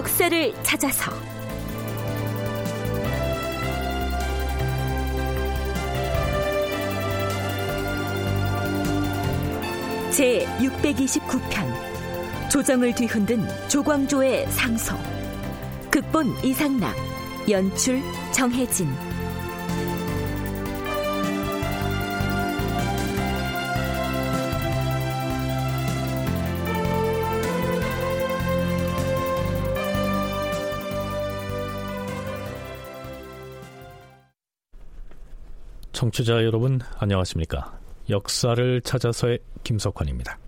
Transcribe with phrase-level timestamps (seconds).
[0.00, 1.12] 역사를 찾아서.
[10.10, 14.96] 제 629편 조정을 뒤흔든 조광조의 상소.
[15.90, 16.96] 극본 이상락
[17.50, 18.00] 연출
[18.32, 18.88] 정혜진
[36.00, 40.38] 청취자 여러분 안녕하십니까 역사를 찾아서의 김석환입니다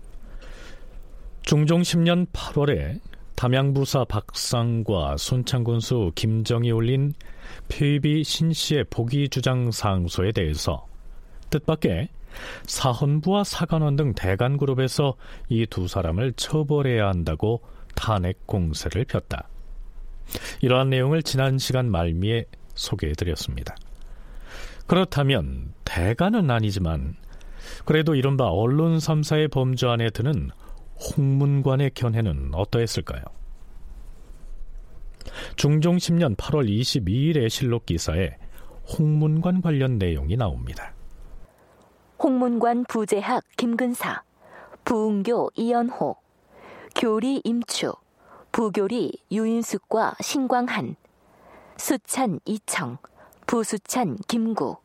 [1.43, 2.99] 중종 10년 8월에
[3.35, 7.13] 담양부사 박상과 순창군수 김정이 올린
[7.67, 10.87] 폐비 신씨의 복위 주장 상소에 대해서
[11.51, 12.09] 뜻밖의
[12.65, 15.13] 사헌부와 사관원 등 대간 그룹에서
[15.49, 17.61] 이 두 사람을 처벌해야 한다고
[17.93, 19.47] 탄핵 공세를 폈다.
[20.61, 23.75] 이러한 내용을 지난 시간 말미에 소개해드렸습니다.
[24.87, 27.15] 그렇다면 대가는 아니지만
[27.85, 30.49] 그래도 이른바 언론 3사의 범주 안에 드는
[31.17, 33.23] 홍문관의 견해는 어떠했을까요?
[35.55, 38.37] 중종 10년 8월 22일의 실록 기사에
[38.97, 40.93] 홍문관 관련 내용이 나옵니다.
[42.21, 44.23] 홍문관 부재학 김근사,
[44.83, 46.15] 부흥교 이연호,
[46.95, 47.93] 교리 임추,
[48.51, 50.95] 부교리 유인숙과 신광한,
[51.77, 52.97] 수찬 이청,
[53.53, 54.77] 부수찬 김구,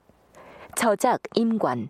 [0.77, 1.89] 저작 임관,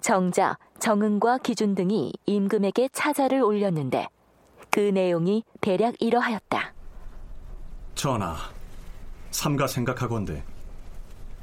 [0.00, 4.08] 정자 정은과 기준 등이 임금에게 차자를 올렸는데
[4.68, 6.74] 그 내용이 대략 이러하였다.
[7.94, 8.34] 전하,
[9.30, 10.42] 삼가 생각하건대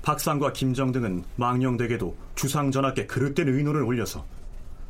[0.01, 4.25] 박상과 김정 등은 망령되게도 주상 전하께 그릇된 의논을 올려서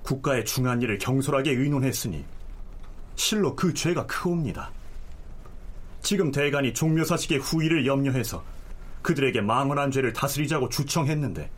[0.01, 2.25] 국가의 중한 일을 경솔하게 의논했으니
[3.15, 4.71] 실로 그 죄가 크옵니다.
[6.01, 8.43] 지금 대간이 종묘사직의 후위를 염려해서
[9.03, 11.51] 그들에게 망언한 죄를 다스리자고 주청했는데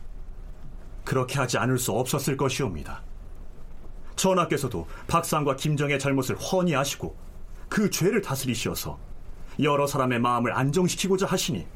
[1.04, 3.02] 그렇게 하지 않을 수 없었을 것이옵니다.
[4.16, 7.16] 전하께서도 박상과 김정의 잘못을 훤히 아시고
[7.68, 8.98] 그 죄를 다스리시어서
[9.62, 11.66] 여러 사람의 마음을 안정시키고자 하시니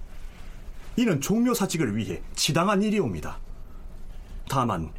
[0.97, 3.39] 이는 종묘사직을 위해 지당한 일이옵니다.
[4.49, 4.91] 다만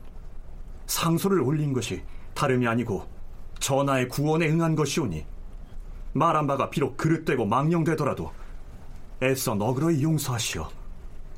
[0.88, 2.02] 상소를 올린 것이
[2.34, 3.08] 다름이 아니고
[3.60, 5.26] 전하의 구원에 응한 것이오니
[6.14, 8.32] 말한 바가 비록 그릇되고 망령되더라도
[9.24, 10.70] 애써 너그러이 용서하시어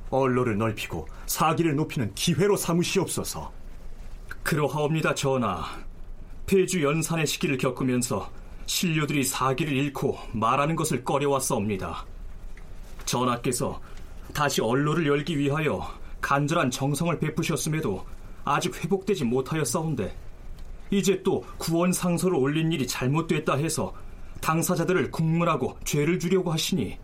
[0.09, 3.51] 언로를 넓히고 사기를 높이는 기회로 삼으시옵소서.
[4.43, 5.63] 그러하옵니다, 전하.
[6.45, 8.29] 폐주 연산의 시기를 겪으면서
[8.65, 12.05] 신료들이 사기를 잃고 말하는 것을 꺼려왔사옵니다.
[13.05, 13.81] 전하께서
[14.33, 15.87] 다시 언로를 열기 위하여
[16.21, 18.05] 간절한 정성을 베푸셨음에도
[18.45, 20.15] 아직 회복되지 못하였사온데
[20.91, 23.93] 이제 또 구원 상소를 올린 일이 잘못됐다 해서
[24.41, 26.97] 당사자들을 국문하고 죄를 주려고 하시니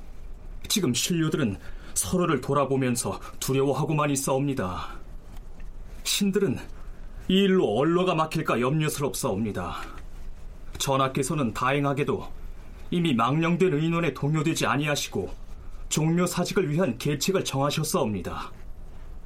[0.67, 1.57] 지금 신료들은
[1.93, 4.89] 서로를 돌아보면서 두려워하고만 있사옵니다.
[6.03, 6.57] 신들은
[7.27, 9.77] 이 일로 언로가 막힐까 염려스럽사옵니다.
[10.77, 12.27] 전하께서는 다행하게도
[12.91, 15.29] 이미 망령된 의논에 동요되지 아니하시고
[15.89, 18.51] 종묘 사직을 위한 계책을 정하셨사옵니다.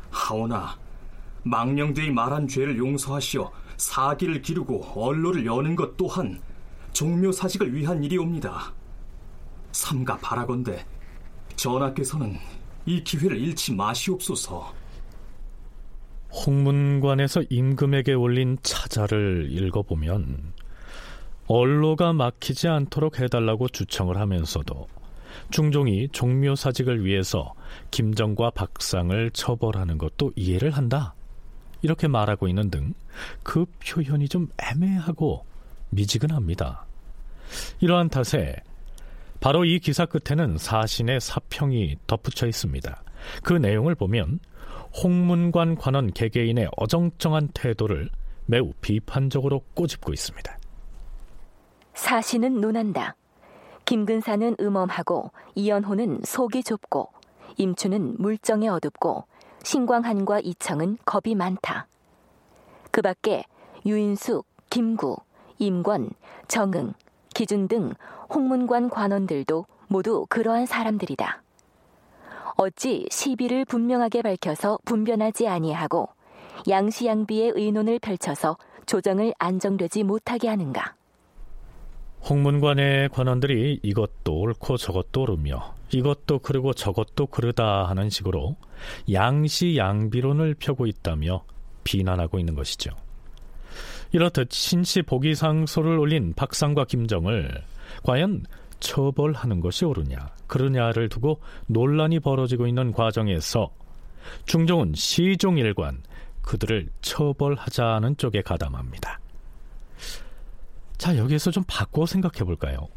[0.10, 0.78] 하오나
[1.44, 6.42] 망령되이 말한 죄를 용서하시어 사기를 기르고 언로를 여는 것 또한
[6.94, 8.74] 종묘 사직을 위한 일이옵니다.
[9.72, 10.86] 삼가 바라건대
[11.56, 12.38] 전하께서는
[12.86, 14.74] 이 기회를 잃지 마시옵소서.
[16.32, 20.54] 홍문관에서 임금에게 올린 차자를 읽어보면
[21.48, 24.88] 언로가 막히지 않도록 해달라고 주청을 하면서도
[25.52, 27.54] 중종이 종묘사직을 위해서
[27.92, 31.14] 김정과 박상을 처벌하는 것도 이해를 한다.
[31.82, 32.94] 이렇게 말하고 있는 등
[33.44, 35.46] 그 표현이 좀 애매하고
[35.90, 36.86] 미지근합니다.
[37.80, 38.56] 이러한 탓에
[39.44, 43.04] 바로 이 기사 끝에는 사신의 사평이 덧붙여 있습니다.
[43.44, 44.40] 그 내용을 보면
[45.04, 48.10] 홍문관 관원 개개인의 어정쩡한 태도를
[48.46, 50.58] 매우 비판적으로 꼬집고 있습니다.
[51.94, 53.18] 사신은 논한다.
[53.84, 57.10] 김근사는 음험하고 이연호는 속이 좁고
[57.58, 59.26] 임추는 물정에 어둡고
[59.62, 61.88] 신광한과 이청은 겁이 많다.
[62.92, 63.44] 그 밖에
[63.86, 65.18] 유인숙, 김구,
[65.60, 66.12] 임권,
[66.48, 66.94] 정응,
[67.34, 67.94] 기준 등
[68.34, 71.44] 홍문관 관원들도 모두 그러한 사람들이다.
[72.58, 76.10] 어찌 시비를 분명하게 밝혀서 분변하지 아니하고
[76.70, 80.96] 양시양비의 의논을 펼쳐서 조정을 안정되지 못하게 하는가?
[82.30, 88.56] 홍문관의 관원들이 이것도 옳고 저것도 옳으며 이것도 그르고 저것도 그르다 하는 식으로
[89.12, 91.44] 양시 양비론을 펴고 있다며
[91.84, 92.92] 비난하고 있는 것이죠.
[94.14, 97.64] 이렇듯 신씨 보기상소를 올린 박상과 김정을
[98.04, 98.44] 과연
[98.80, 103.72] 처벌하는 것이 옳으냐 그러냐를 두고 논란이 벌어지고 있는 과정에서
[104.46, 106.04] 중종은 시종일관
[106.42, 109.20] 그들을 처벌하자는 쪽에 가담합니다.
[110.98, 112.88] 자, 여기에서 좀 바꿔 생각해 볼까요?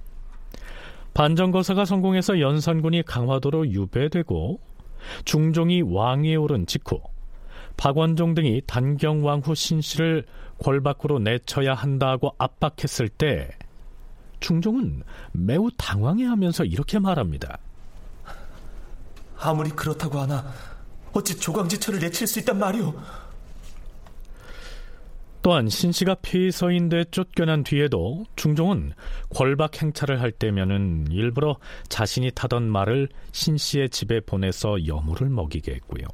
[1.14, 4.60] 반정거사가 성공해서 연산군이 강화도로 유배되고
[5.24, 7.00] 중종이 왕위에 오른 직후
[7.76, 10.24] 박원종 등이 단경왕후 신씨를
[10.58, 13.50] 궐 밖으로 내쳐야 한다고 압박했을 때
[14.40, 15.02] 중종은
[15.32, 17.58] 매우 당황해하면서 이렇게 말합니다.
[19.38, 20.52] 아무리 그렇다고 하나
[21.12, 22.94] 어찌 조광지처를 내칠 수 있단 말이오?
[25.42, 28.92] 또한 신씨가 폐서인데 쫓겨난 뒤에도 중종은
[29.30, 31.56] 궐박 행차를 할 때면은 일부러
[31.88, 36.04] 자신이 타던 말을 신씨의 집에 보내서 여물을 먹이게 했고요.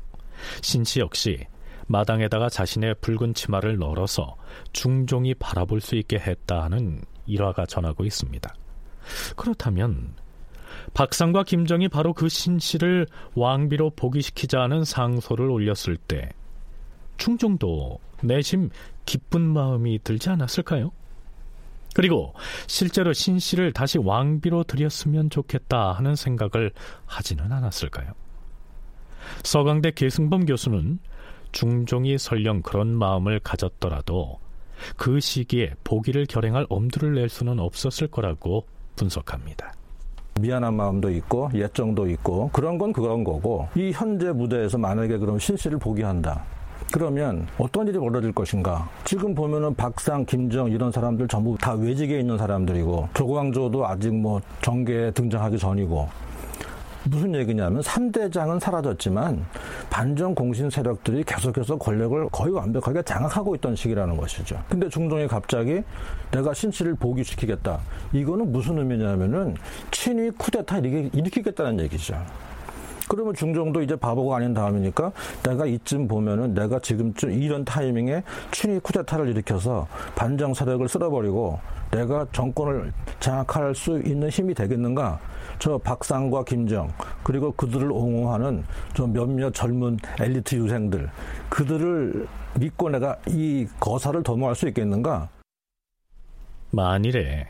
[0.61, 1.47] 신씨 역시
[1.87, 4.37] 마당에다가 자신의 붉은 치마를 널어서
[4.75, 8.55] 중종이 바라볼 수 있게 했다 하는 일화가 전하고 있습니다.
[9.37, 10.15] 그렇다면
[10.95, 16.31] 박상과 김정이 바로 그 신씨를 왕비로 복위시키자는 상소를 올렸을 때
[17.17, 18.71] 충정도 내심
[19.05, 20.93] 기쁜 마음이 들지 않았을까요?
[21.95, 22.33] 그리고
[22.67, 26.73] 실제로 신씨를 다시 왕비로 들였으면 좋겠다 하는 생각을
[27.07, 28.13] 하지는 않았을까요?
[29.45, 30.99] 서강대 계승범 교수는
[31.53, 34.41] 중종이 설령 그런 마음을 가졌더라도
[34.97, 38.65] 그 시기에 보기를 결행할 엄두를 낼 수는 없었을 거라고
[38.97, 39.73] 분석합니다.
[40.41, 45.57] 미안한 마음도 있고 예정도 있고 그런 건 그런 거고 이 현재 무대에서 만약에 그럼 신
[45.57, 46.43] 씨를 보기한다.
[46.91, 48.89] 그러면 어떤 일이 벌어질 것인가?
[49.05, 55.11] 지금 보면은 박상, 김정 이런 사람들 전부 다 외직에 있는 사람들이고 조광조도 아직 뭐 정계에
[55.13, 56.09] 등장하기 전이고
[57.05, 59.45] 무슨 얘기냐면 3대장은 사라졌지만
[59.91, 64.63] 반정 공신 세력들이 계속해서 권력을 거의 완벽하게 장악하고 있던 시기라는 것이죠.
[64.69, 65.83] 근데 중종이 갑자기
[66.31, 67.81] 내가 신씨를 복위시키겠다.
[68.13, 69.57] 이거는 무슨 의미냐면은
[69.91, 72.17] 친위 쿠데타 일으키겠다는 얘기죠.
[73.09, 75.13] 그러면 중종도 이제 바보가 아닌 다음이니까
[75.43, 78.23] 내가 이쯤 보면은 내가 지금쯤 이런 타이밍에
[78.53, 81.59] 친위 쿠데타를 일으켜서 반정 세력을 쓸어버리고
[81.91, 85.21] 내가 정권을 장악할 수 있는 힘이 되겠는가?
[85.63, 86.93] 저 박상과 김정
[87.23, 88.65] 그리고 그들을 옹호하는
[88.97, 91.09] 저 몇몇 젊은 엘리트 유생들
[91.51, 92.27] 그들을
[92.59, 95.29] 믿고 내가 이 거사를 도모할 수 있겠는가?
[96.71, 97.47] 만일에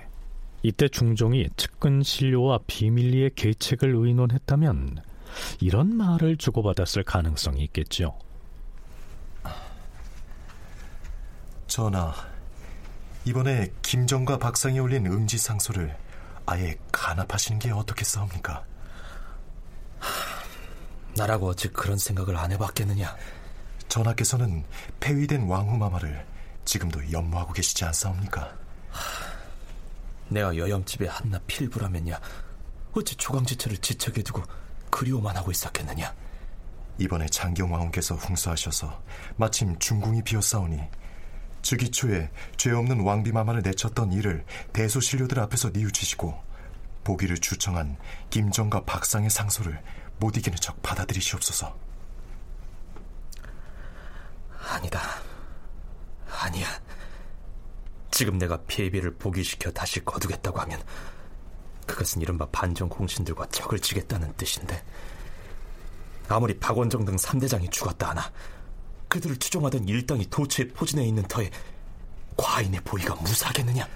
[0.63, 4.99] 이때 중종이 측근 신료와 비밀리에 계책을 의논했다면
[5.63, 8.19] 이런 말을 주고받았을 가능성이 있겠죠.
[11.67, 12.13] 전하,
[13.25, 16.02] 이번에 김정과 박상이 올린 응지상소를
[16.47, 18.65] 아예 간합하시는 게 어떻겠사옵니까?
[21.15, 23.17] 나라고 어찌 그런 생각을 안 해봤겠느냐?
[23.89, 24.65] 전하께서는
[25.01, 26.27] 폐위된 왕후마마를
[26.65, 28.57] 지금도 연모하고 계시지 않사옵니까?
[30.29, 32.19] 내가 여염집에 한낱 필부라면야
[32.95, 34.43] 어찌 조강지처를 지척에 두고
[34.91, 36.15] 그리워만 하고 있었겠느냐?
[36.99, 39.03] 이번에 장경왕후께서 훈수하셔서
[39.37, 40.79] 마침 중궁이 비었사오니
[41.63, 46.53] 즉위 초에 죄 없는 왕비마마를 내쳤던 일을 대소신료들 앞에서 뉘우치시고
[47.05, 47.97] 보기를 주청한
[48.31, 49.83] 김정과 박상의 상소를
[50.19, 51.77] 못 이기는 척 받아들이시옵소서.
[54.69, 55.01] 아니다.
[56.29, 56.67] 아니야.
[58.11, 60.81] 지금 내가 폐비를 복위시켜 다시 거두겠다고 하면
[61.87, 64.83] 그것은 이른바 반정 공신들과 적을 지겠다는 뜻인데
[66.29, 68.31] 아무리 박원정 등 3대장이 죽었다 하나
[69.13, 71.51] 그들을 추종하던 일당이 도처에 포진해 있는 터에
[72.35, 73.87] 과인의 보위가 무사하겠느냐?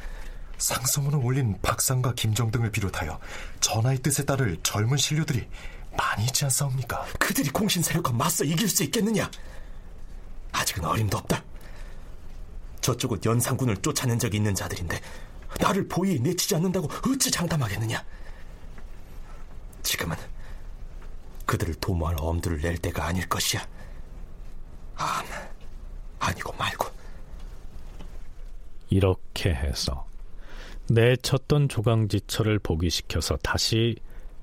[0.59, 3.19] 상소문을 올린 박상과 김정 등을 비롯하여
[3.61, 5.49] 전하의 뜻에 따를 젊은 신료들이
[5.97, 7.07] 많이 있지 않사옵니까?
[7.19, 9.31] 그들이 공신 세력과 맞서 이길 수 있겠느냐?
[10.53, 11.43] 아직은 어림도 없다.
[12.83, 15.01] 저쪽은 연산군을 쫓아낸 적이 있는 자들인데
[15.63, 18.05] 나를 보위에 내치지 않는다고 어찌 장담하겠느냐?
[19.83, 20.15] 지금은
[21.47, 23.67] 그들을 도모할 엄두를 낼 때가 아닐 것이야.
[24.97, 25.23] 아,
[26.19, 26.87] 아니고 말고.
[28.89, 30.07] 이렇게 해서
[30.89, 33.97] 내쳤던 조강지처를 복위시켜서 다시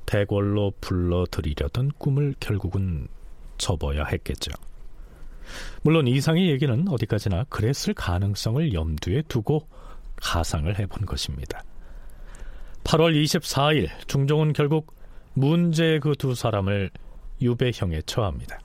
[0.05, 3.07] 대궐로 불러들이려던 꿈을 결국은
[3.57, 4.51] 접어야 했겠죠.
[5.81, 9.67] 물론 이상의 얘기는 어디까지나 그랬을 가능성을 염두에 두고
[10.17, 11.63] 가상을 해본 것입니다.
[12.83, 14.93] 8월 24일 중종은 결국
[15.33, 16.91] 문제의 그 두 사람을
[17.41, 18.59] 유배형에 처합니다.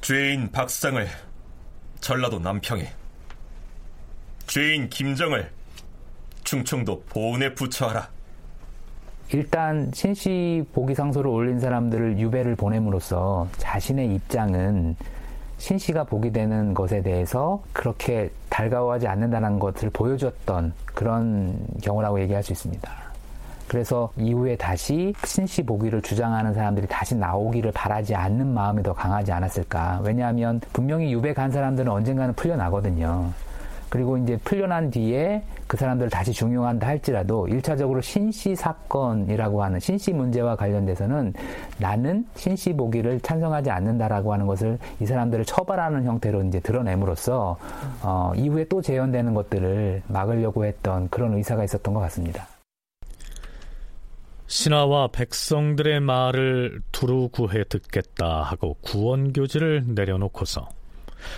[0.00, 1.06] 죄인 박상을
[2.00, 2.90] 전라도 남평에
[4.46, 5.50] 죄인 김정을
[6.42, 8.08] 충청도 보은에 부처하라.
[9.32, 14.96] 일단 신씨 보기 상소를 올린 사람들을 유배를 보냄으로써 자신의 입장은
[15.58, 23.09] 신씨가 보게 되는 것에 대해서 그렇게 달가워하지 않는다는 것을 보여줬던 그런 경우라고 얘기할 수 있습니다.
[23.70, 30.00] 그래서 이후에 다시 신씨 보기를 주장하는 사람들이 다시 나오기를 바라지 않는 마음이 더 강하지 않았을까.
[30.02, 33.30] 왜냐하면 분명히 유배 간 사람들은 언젠가는 풀려나거든요.
[33.88, 40.56] 그리고 이제 풀려난 뒤에 그 사람들을 다시 중용한다 할지라도 일차적으로 신씨 사건이라고 하는 신씨 문제와
[40.56, 41.32] 관련돼서는
[41.78, 47.56] 나는 신씨 보기를 찬성하지 않는다라고 하는 것을 이 사람들을 처벌하는 형태로 이제 드러냄으로써
[48.02, 52.48] 어, 이후에 또 재현되는 것들을 막으려고 했던 그런 의사가 있었던 것 같습니다.
[54.50, 60.68] 신하와 백성들의 말을 두루 구해 듣겠다 하고 구원교지를 내려놓고서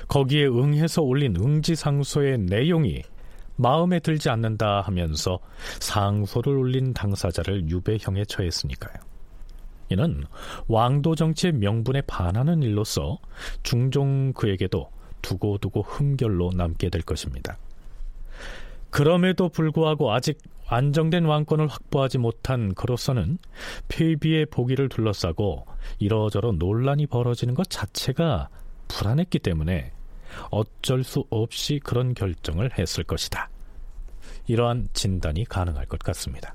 [0.09, 3.02] 거기에 응해서 올린 응지상소의 내용이
[3.57, 5.40] 마음에 들지 않는다 하면서
[5.81, 8.95] 상소를 올린 당사자를 유배형에 처했으니까요.
[9.90, 10.25] 이는
[10.69, 13.19] 왕도 정치의 명분에 반하는 일로서
[13.62, 14.88] 중종 그에게도
[15.21, 17.59] 두고두고 흠결로 남게 될 것입니다.
[18.93, 23.39] 그럼에도 불구하고 아직 안정된 왕권을 확보하지 못한 그로서는
[23.89, 25.67] 폐비의 보기를 둘러싸고
[25.99, 28.51] 이러저러 논란이 벌어지는 것 자체가
[28.89, 29.93] 불안했기 때문에
[30.51, 33.49] 어쩔 수 없이 그런 결정을 했을 것이다.
[34.47, 36.55] 이러한 진단이 가능할 것 같습니다.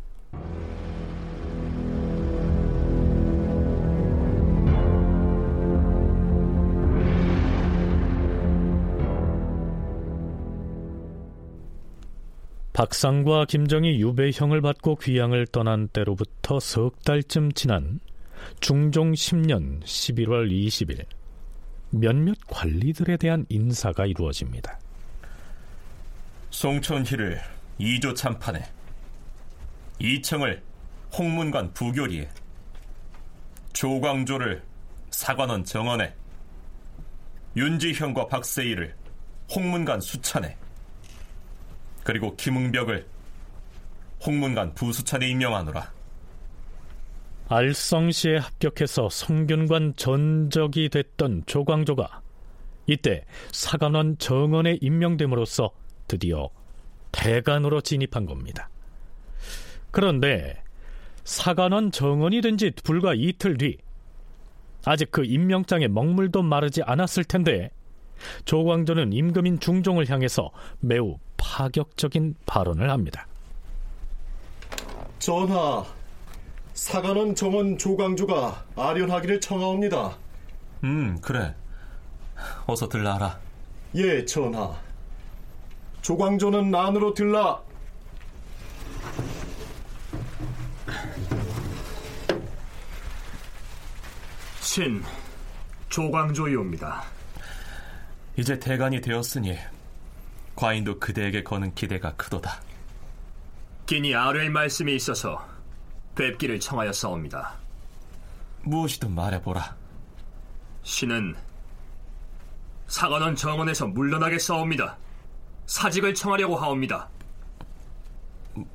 [12.78, 18.00] 박상과 김정이 유배형을 받고 귀양을 떠난 때로부터 석 달쯤 지난
[18.60, 21.04] 중종 10년 11월 20일
[21.90, 24.80] 몇몇 관리들에 대한 인사가 이루어집니다.
[26.52, 27.42] 송천희를
[27.80, 28.64] 2조 참판에
[29.98, 30.62] 이청을
[31.18, 32.30] 홍문관 부교리에
[33.74, 34.62] 조광조를
[35.10, 36.14] 사관원 정원에
[37.56, 38.94] 윤지형과 박세희를
[39.56, 40.56] 홍문관 수찬에
[42.08, 43.06] 그리고 김응벽을
[44.26, 45.92] 홍문관 부수찬에 임명하노라.
[47.50, 52.22] 알성시에 합격해서 성균관 전적이 됐던 조광조가
[52.86, 55.70] 이때 사관원 정원에 임명됨으로써
[56.08, 56.50] 드디어
[57.12, 58.70] 대관으로 진입한 겁니다.
[59.92, 60.64] 그런데
[61.26, 63.80] 사관원 정원이 된 지 불과 이틀 뒤
[64.86, 67.70] 아직 그 임명장에 먹물도 마르지 않았을 텐데
[68.46, 73.26] 조광조는 임금인 중종을 향해서 매우 파격적인 발언을 합니다.
[75.18, 75.84] 전하,
[76.74, 80.18] 사관원 정원 조광조가 아련하기를 청하옵니다.
[80.84, 81.56] 음, 그래.
[82.66, 83.40] 어서 들라하라.
[83.96, 84.76] 예, 전하.
[86.02, 87.62] 조광조는 안으로 들라.
[94.60, 95.02] 신
[95.90, 97.04] 조광조이옵니다.
[98.36, 99.58] 이제 대관이 되었으니
[100.58, 102.60] 과인도 그대에게 거는 기대가 크도다.
[103.86, 105.48] 기니 아뢰 말씀이 있어서
[106.16, 107.54] 뵙기를 청하였사옵니다.
[108.64, 109.76] 무엇이든 말해보라.
[110.82, 111.36] 신은
[112.88, 114.98] 사관원 정원에서 물러나겠사옵니다.
[115.68, 117.08] 사직을 청하려고 하옵니다.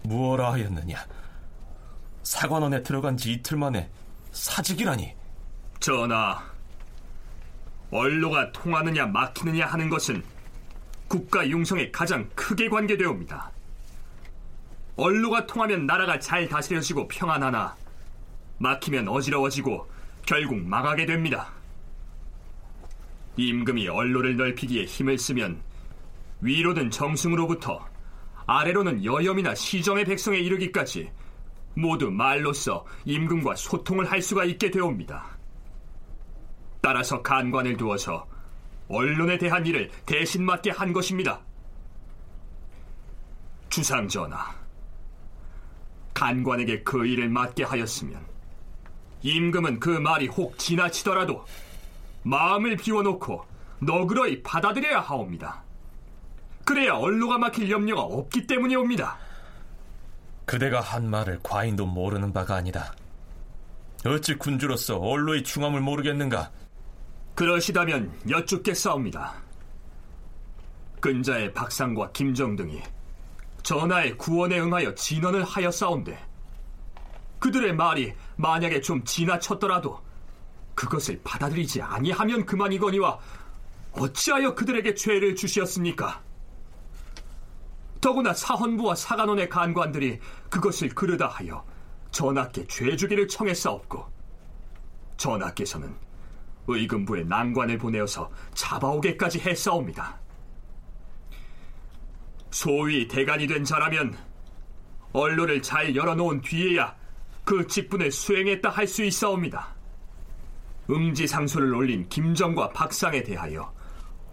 [0.04, 1.04] 무엇라 하였느냐?
[2.22, 3.90] 사관원에 들어간 지 이틀 만에
[4.30, 5.14] 사직이라니.
[5.80, 6.44] 전하,
[7.90, 10.22] 원로가 통하느냐 막히느냐 하는 것은
[11.12, 13.50] 국가 융성에 가장 크게 관계되옵니다.
[14.97, 17.76] 언로가 통하면 나라가 잘 다스려지고 평안하나
[18.57, 19.90] 막히면 어지러워지고
[20.25, 21.52] 결국 망하게 됩니다.
[23.37, 25.61] 임금이 언로를 넓히기에 힘을 쓰면
[26.40, 27.87] 위로는 정승으로부터
[28.47, 31.11] 아래로는 여염이나 시정의 백성에 이르기까지
[31.75, 35.26] 모두 말로써 임금과 소통을 할 수가 있게 되옵니다.
[36.81, 38.31] 따라서 간관을 두어서
[38.92, 41.40] 언론에 대한 일을 대신 맡게 한 것입니다.
[43.70, 44.54] 주상 전하,
[46.12, 48.20] 간관에게 그 일을 맡게 하였으면
[49.22, 51.42] 임금은 그 말이 혹 지나치더라도
[52.22, 53.46] 마음을 비워놓고
[53.80, 55.62] 너그러이 받아들여야 하옵니다.
[56.66, 59.16] 그래야 언로가 막힐 염려가 없기 때문이옵니다.
[60.44, 62.92] 그대가 한 말을 과인도 모르는 바가 아니다.
[64.04, 66.50] 어찌 군주로서 언로의 중함을 모르겠는가?
[67.34, 69.34] 그러시다면 여쭙겠사옵니다.
[71.00, 72.82] 근자의 박상과 김정 등이
[73.62, 76.18] 전하의 구원에 응하여 진언을 하였사온데
[77.38, 80.00] 그들의 말이 만약에 좀 지나쳤더라도
[80.74, 83.18] 그것을 받아들이지 아니하면 그만이거니와
[83.92, 86.22] 어찌하여 그들에게 죄를 주시었습니까?
[88.00, 90.18] 더구나 사헌부와 사간원의 간관들이
[90.50, 91.64] 그것을 그르다 하여
[92.10, 94.06] 전하께 죄 주기를 청했사옵고
[95.16, 95.94] 전하께서는
[96.66, 100.21] 의금부에 난관을 보내어서 잡아오게까지 했사옵니다.
[102.50, 104.16] 소위 대간이 된 자라면
[105.12, 106.95] 언로를 잘 열어놓은 뒤에야
[107.45, 109.75] 그 직분을 수행했다 할 수 있사옵니다.
[110.90, 113.73] 음지상소를 올린 김정과 박상에 대하여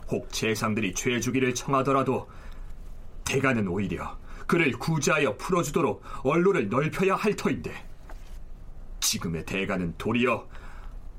[0.10, 2.28] 혹 재상들이 죄 주기를 청하더라도
[3.24, 4.18] 대가는 오히려
[4.48, 7.72] 그를 구제하여 풀어주도록 언로를 넓혀야 할 터인데
[9.00, 10.48] 지금의 대가는 도리어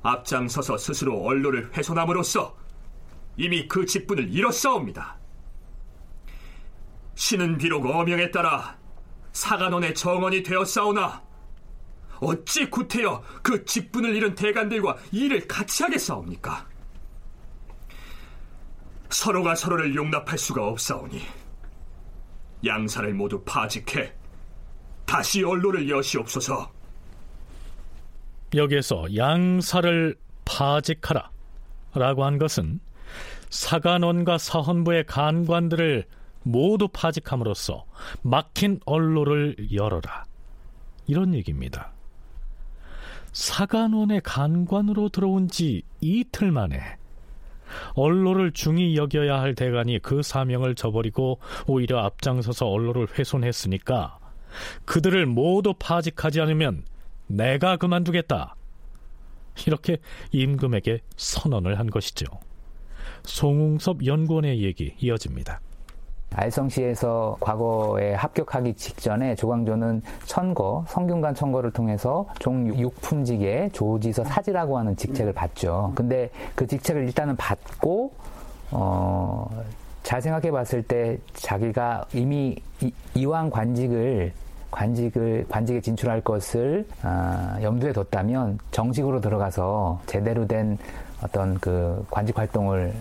[0.03, 2.57] 앞장서서 스스로 언로를 훼손함으로써
[3.37, 5.19] 이미 그 직분을 잃었사옵니다.
[7.15, 8.79] 신은 비록 어명에 따라
[9.33, 11.23] 사간원의 정원이 되었사오나
[12.21, 16.67] 어찌 구태여 그 직분을 잃은 대간들과 일을 같이 하겠사옵니까?
[19.11, 21.23] 서로가 서로를 용납할 수가 없사오니
[22.65, 24.13] 양사를 모두 파직해
[25.07, 26.71] 다시 언로를 여시옵소서.
[28.55, 31.31] 여기에서 양사를 파직하라
[31.95, 32.81] 라고 한 것은
[33.51, 36.07] 사간원과 사헌부의 간관들을
[36.43, 37.85] 모두 파직함으로써
[38.23, 40.25] 막힌 언로를 열어라
[41.07, 41.93] 이런 얘기입니다.
[43.33, 46.81] 사간원의 간관으로 들어온 지 이틀 만에
[47.95, 54.19] 언로를 중히 여겨야 할 대간이 그 사명을 저버리고 오히려 앞장서서 언로를 훼손했으니까
[54.85, 56.85] 그들을 모두 파직하지 않으면
[57.31, 58.57] 내가 그만두겠다.
[59.67, 59.99] 이렇게
[60.33, 62.27] 임금에게 선언을 한 것이죠.
[63.25, 65.61] 송웅섭 연구원의 얘기 이어집니다.
[66.33, 75.93] 알성시에서 과거에 합격하기 직전에 조광조는 천거, 성균관 천거를 통해서 종육품직의 조지서 사지라고 하는 직책을 받죠.
[75.97, 78.13] 근데 그 직책을 일단은 받고,
[78.71, 79.65] 어,
[80.05, 82.57] 잘 생각해 봤을 때 자기가 이미
[83.15, 84.33] 이, 왕 관직을
[84.71, 90.79] 관직을 관직에 진출할 것을 아, 염두에 뒀다면 정식으로 들어가서 제대로 된
[91.23, 92.93] 어떤 그 관직 활동을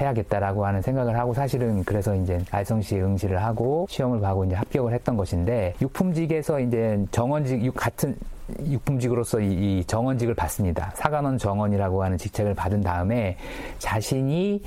[0.00, 5.16] 해야겠다라고 하는 생각을 하고 사실은 그래서 이제 알성시에 응시를 하고 시험을 봐고 이제 합격을 했던
[5.16, 8.16] 것인데 육품직에서 이제 정원직 같은
[8.64, 10.92] 육품직으로서 이, 정원직을 받습니다.
[10.94, 13.36] 사관원 정원이라고 하는 직책을 받은 다음에
[13.78, 14.62] 자신이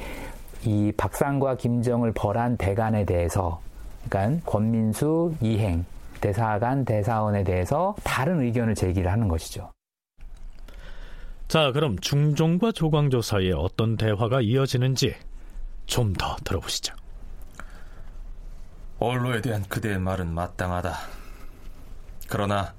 [0.63, 3.59] 이 박상과 김정을 벌한 대간에 대해서
[4.07, 5.85] 그러니까 권민수 이행
[6.21, 9.71] 대사관 대사원에 대해서 다른 의견을 제기를 하는 것이죠.
[11.47, 15.13] 자, 그럼 중종과 조광조 사이에 어떤 대화가 이어지는지
[15.85, 16.93] 좀 더 들어보시죠.
[18.99, 20.95] 언로에 대한 그대의 말은 마땅하다.
[22.29, 22.73] 그러나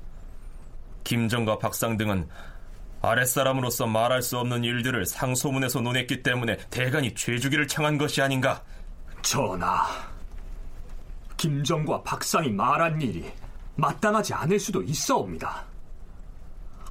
[1.05, 2.27] 김정과 박상 등은
[3.03, 8.63] 아랫사람으로서 말할 수 없는 일들을 상소문에서 논했기 때문에 대간이 죄주기를 청한 것이 아닌가?
[9.21, 9.83] 전하,
[11.43, 13.29] 김정과 박상이 말한 일이
[13.75, 15.65] 마땅하지 않을 수도 있어옵니다.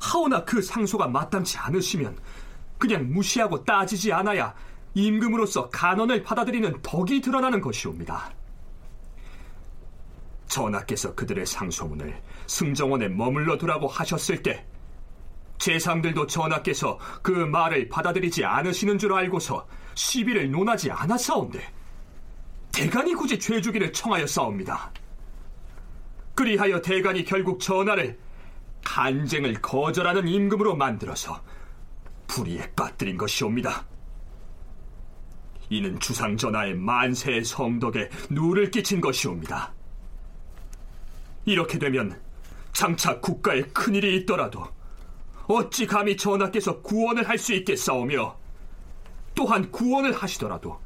[0.02, 2.18] 하오나 그 상소가 마땅치 않으시면
[2.78, 4.54] 그냥 무시하고 따지지 않아야
[4.94, 8.30] 임금으로서 간언을 받아들이는 덕이 드러나는 것이옵니다.
[10.48, 14.66] 전하께서 그들의 상소문을 승정원에 머물러 두라고 하셨을 때
[15.60, 21.81] 재상들도 전하께서 그 말을 받아들이지 않으시는 줄 알고서 시비를 논하지 않았사온데
[22.72, 24.92] 대간이 굳이 죄주기를 청하여 싸웁니다.
[26.36, 28.18] 그리하여 대간이 결국 전하를
[28.84, 31.42] 간쟁을 거절하는 임금으로 만들어서
[32.28, 33.86] 불의에 빠뜨린 것이옵니다.
[35.70, 39.74] 이는 주상 전하의 만세의 성덕에 누를 끼친 것이옵니다.
[41.46, 42.20] 이렇게 되면
[42.74, 44.68] 장차 국가에 큰일이 있더라도
[45.48, 48.38] 어찌 감히 전하께서 구원을 할 수 있겠사오며
[49.36, 50.80] 또한 구원을 하시더라도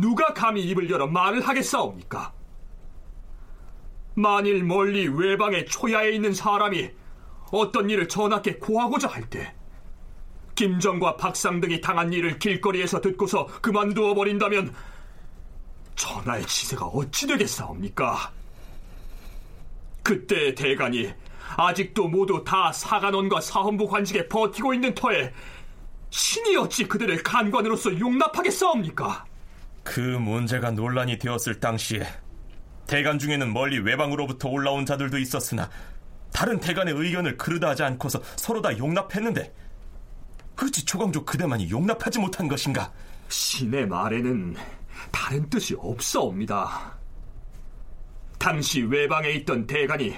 [0.00, 2.32] 누가 감히 입을 열어 말을 하겠사옵니까?
[4.14, 6.90] 만일 멀리 외방의 초야에 있는 사람이
[7.52, 9.54] 어떤 일을 전하께 고하고자 할 때
[10.54, 14.74] 김정과 박상 등이 당한 일을 길거리에서 듣고서 그만두어 버린다면
[15.94, 18.32] 전하의 치세가 어찌 되겠사옵니까?
[20.02, 21.12] 그때 대간이
[21.56, 25.32] 아직도 모두 다 사관원과 사헌부 관직에 버티고 있는 터에
[26.10, 29.26] 신이 어찌 그들을 간관으로서 용납하겠사옵니까?
[29.88, 32.06] 그 문제가 논란이 되었을 당시에
[32.86, 35.70] 대간 중에는 멀리 외방으로부터 올라온 자들도 있었으나
[36.30, 39.54] 다른 대간의 의견을 그르다 하지 않고서 서로 다 용납했는데
[40.62, 42.92] 어찌 조광조 그대만이 용납하지 못한 것인가?
[43.28, 44.56] 신의 말에는
[45.10, 46.98] 다른 뜻이 없사옵니다.
[48.38, 50.14] 당시 외방에 있던 대간이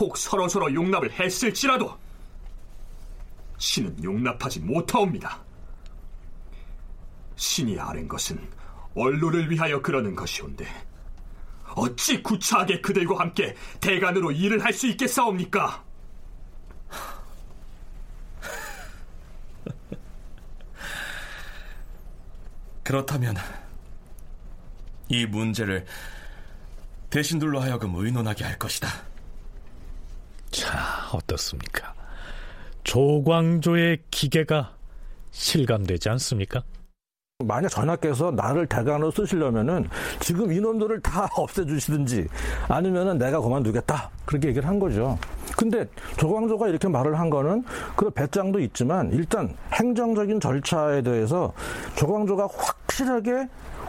[0.00, 1.96] 혹 서로서로 용납을 했을지라도
[3.58, 5.40] 신은 용납하지 못하옵니다.
[7.36, 8.55] 신이 아는 것은
[8.96, 10.66] 언론을 위하여 그러는 것이온데
[11.74, 15.84] 어찌 구차하게 그들과 함께 대간으로 일을 할 수 있겠사옵니까?
[22.82, 23.36] 그렇다면
[25.08, 25.84] 이 문제를
[27.10, 28.88] 대신들로 하여금 의논하게 할 것이다.
[30.50, 31.94] 자, 어떻습니까?
[32.84, 34.74] 조광조의 기계가
[35.30, 36.62] 실감되지 않습니까?
[37.44, 42.26] 만약 전하께서 나를 대관으로 쓰시려면은 지금 인원들을 다 없애주시든지
[42.66, 45.18] 아니면은 내가 그만두겠다 그렇게 얘기를 한 거죠.
[45.54, 47.62] 근데 조광조가 이렇게 말을 한 거는
[47.94, 51.52] 그 배짱도 있지만 일단 행정적인 절차에 대해서
[51.96, 53.46] 조광조가 확실하게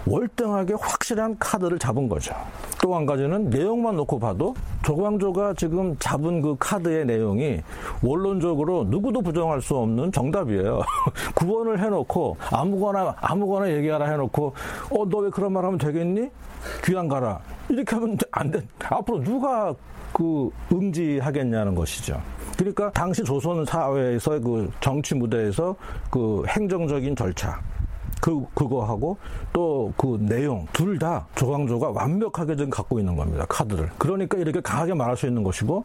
[0.07, 2.33] 월등하게 확실한 카드를 잡은 거죠.
[2.81, 7.61] 또 한 가지는 내용만 놓고 봐도 조광조가 지금 잡은 그 카드의 내용이
[8.01, 10.81] 원론적으로 누구도 부정할 수 없는 정답이에요.
[11.35, 14.53] 구원을 해놓고 아무거나 아무거나 얘기하라 해놓고
[14.91, 16.29] 어 너 왜 그런 말 하면 되겠니?
[16.85, 17.39] 귀양 가라
[17.69, 18.61] 이렇게 하면 안 돼.
[18.89, 19.73] 앞으로 누가
[20.13, 22.21] 그 응지하겠냐는 것이죠.
[22.57, 25.75] 그러니까 당시 조선 사회에서 그 정치 무대에서
[26.09, 27.59] 그 행정적인 절차
[28.21, 29.17] 그 그거하고
[29.53, 34.93] 또 그 내용 둘 다 조광조가 완벽하게 지금 갖고 있는 겁니다 카드를 그러니까 이렇게 강하게
[34.93, 35.83] 말할 수 있는 것이고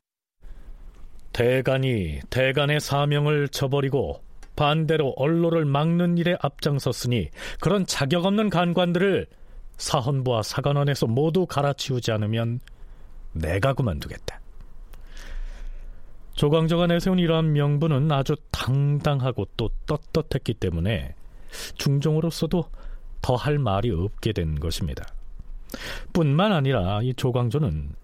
[1.32, 4.20] 대간이 대간의 사명을 저버리고
[4.56, 9.26] 반대로 언로를 막는 일에 앞장섰으니 그런 자격 없는 간관들을
[9.78, 12.60] 사헌부와 사관원에서 모두 갈아치우지 않으면
[13.32, 14.40] 내가 그만두겠다.
[16.34, 21.14] 조광조가 내세운 이러한 명분은 아주 당당하고 또 떳떳했기 때문에
[21.76, 22.64] 중종으로서도
[23.20, 25.04] 더할 말이 없게 된 것입니다.
[26.12, 27.94] 뿐만 아니라 이 조광조는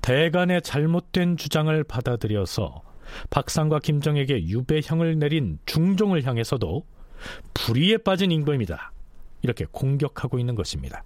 [0.00, 2.82] 대간의 잘못된 주장을 받아들여서
[3.30, 6.84] 박상과 김정에게 유배형을 내린 중종을 향해서도
[7.54, 8.92] 불의에 빠진 임금이다.
[9.42, 11.02] 이렇게 공격하고 있는 것입니다.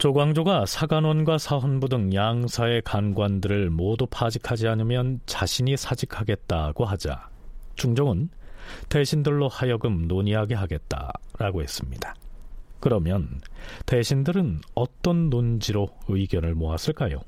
[0.00, 7.28] 조광조가 사관원과 사헌부 등 양사의 간관들을 모두 파직하지 않으면 자신이 사직하겠다고 하자
[7.74, 8.30] 중종은
[8.88, 12.14] 대신들로 하여금 논의하게 하겠다라고 했습니다.
[12.80, 13.42] 그러면
[13.84, 17.20] 대신들은 어떤 논지로 의견을 모았을까요?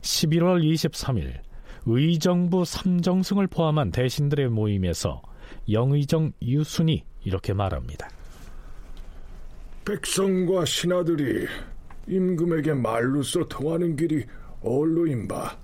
[0.00, 1.38] 11월 23일
[1.86, 5.22] 의정부 삼정승을 포함한 대신들의 모임에서
[5.70, 8.08] 영의정 유순이 이렇게 말합니다.
[9.84, 11.46] 백성과 신하들이
[12.06, 14.24] 임금에게 말로써 통하는 길이
[14.62, 15.56] 얼로인 바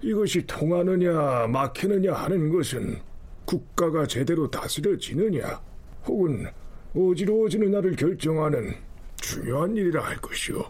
[0.00, 3.00] 이것이 통하느냐 막히느냐 하는 것은
[3.44, 5.60] 국가가 제대로 다스려지느냐
[6.06, 6.46] 혹은
[6.94, 8.74] 어지러워지느냐를 결정하는
[9.16, 10.64] 중요한 일이라 할 것이오.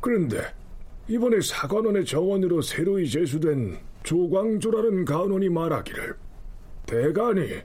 [0.00, 0.42] 그런데
[1.08, 6.14] 이번에 사관원의 정원으로 새로이 제수된 조광조라는 간원이 말하기를
[6.84, 7.62] 대간이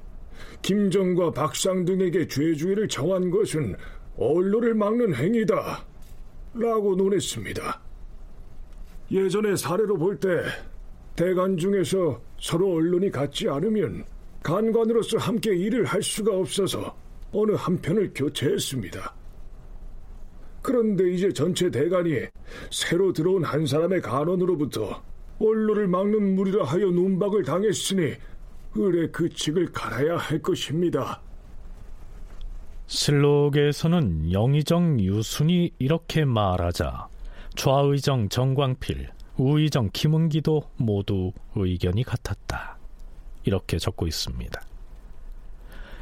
[0.62, 3.76] 김정과 박상 등에게 죄주의를 정한 것은
[4.17, 5.86] 언론을 막는 행위다.
[6.54, 7.82] 라고 논했습니다.
[9.10, 10.43] 예전의 사례로 볼 때
[11.15, 14.06] 대간 중에서 서로 언론이 같지 않으면
[14.43, 16.95] 간관으로서 함께 일을 할 수가 없어서
[17.32, 19.15] 어느 한편을 교체했습니다.
[20.62, 22.21] 그런데 이제 전체 대간이
[22.71, 25.04] 새로 들어온 한 사람의 간원으로부터
[25.39, 28.13] 언론을 막는 무리라 하여 눈박을 당했으니
[28.76, 31.21] 의뢰 그 직을 갈아야 할 것입니다.
[32.91, 37.08] 실록에서는 영의정 유순이 이렇게 말하자
[37.56, 42.77] 좌의정 정광필, 우의정 김은기도 모두 의견이 같았다.
[43.45, 44.62] 이렇게 적고 있습니다.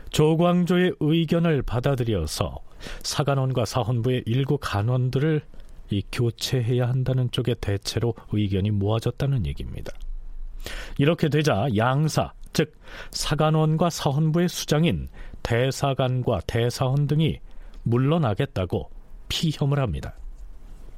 [0.09, 2.57] 조광조의 의견을 받아들여서
[3.03, 5.43] 사관원과 사헌부의 일부 간원들을
[5.91, 9.93] 이 교체해야 한다는 쪽의 대체로 의견이 모아졌다는 얘기입니다.
[10.97, 12.73] 이렇게 되자 양사, 즉
[13.11, 15.07] 사관원과 사헌부의 수장인
[15.43, 17.39] 대사관과 대사헌 등이
[17.83, 18.89] 물러나겠다고
[19.29, 20.13] 피혐을 합니다.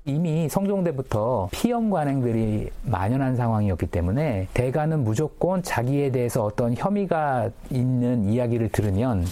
[0.06, 8.70] 이미 성종대부터 피험 관행들이 만연한 상황이었기 때문에 대가는 무조건 자기에 대해서 어떤 혐의가 있는 이야기를
[8.70, 9.26] 들으면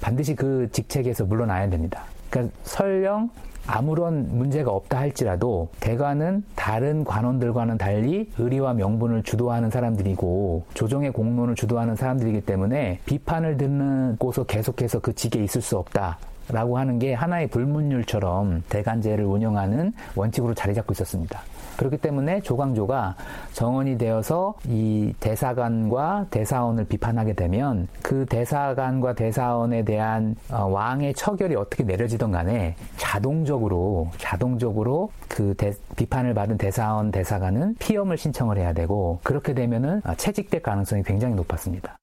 [0.00, 2.04] 반드시 그 직책에서 물러나야 됩니다.
[2.30, 3.28] 그러니까 설령
[3.66, 11.96] 아무런 문제가 없다 할지라도 대가는 다른 관원들과는 달리 의리와 명분을 주도하는 사람들이고 조정의 공론을 주도하는
[11.96, 16.18] 사람들이기 때문에 비판을 듣는 곳서 계속해서 그 직에 있을 수 없다.
[16.50, 21.40] 라고 하는 게 하나의 불문율처럼 대간제를 운영하는 원칙으로 자리 잡고 있었습니다.
[21.76, 23.16] 그렇기 때문에 조광조가
[23.52, 31.84] 정원이 되어서 이 대사관과 대사원을 비판하게 되면 그 대사관과 대사원에 대한 어, 왕의 처결이 어떻게
[31.84, 39.54] 내려지던 간에 자동적으로 자동적으로 그 대, 비판을 받은 대사원 대사관은 피험을 신청을 해야 되고 그렇게
[39.54, 41.96] 되면은 어, 채직될 가능성이 굉장히 높았습니다.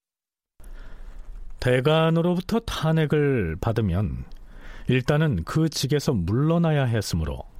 [1.60, 4.25] 대관으로부터 탄핵을 받으면
[4.88, 7.50] 일단은 그 직에서 물러나야 했으므로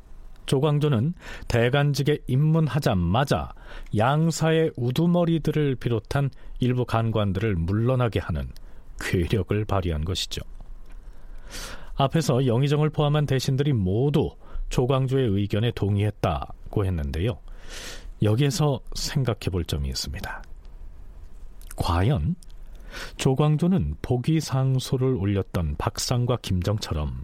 [0.52, 1.14] 조광조는
[1.48, 3.54] 대관직에 입문하자마자
[3.96, 8.50] 양사의 우두머리들을 비롯한 일부 간관들을 물러나게 하는
[9.00, 10.42] 괴력을 발휘한 것이죠.
[11.96, 14.36] 앞에서 영의정을 포함한 대신들이 모두
[14.68, 17.40] 조광조의 의견에 동의했다고 했는데요.
[18.22, 20.44] 여기에서 생각해 볼 점이 있습니다.
[21.78, 22.36] 과연
[23.16, 27.24] 조광조는 보기상소를 올렸던 박상과 김정처럼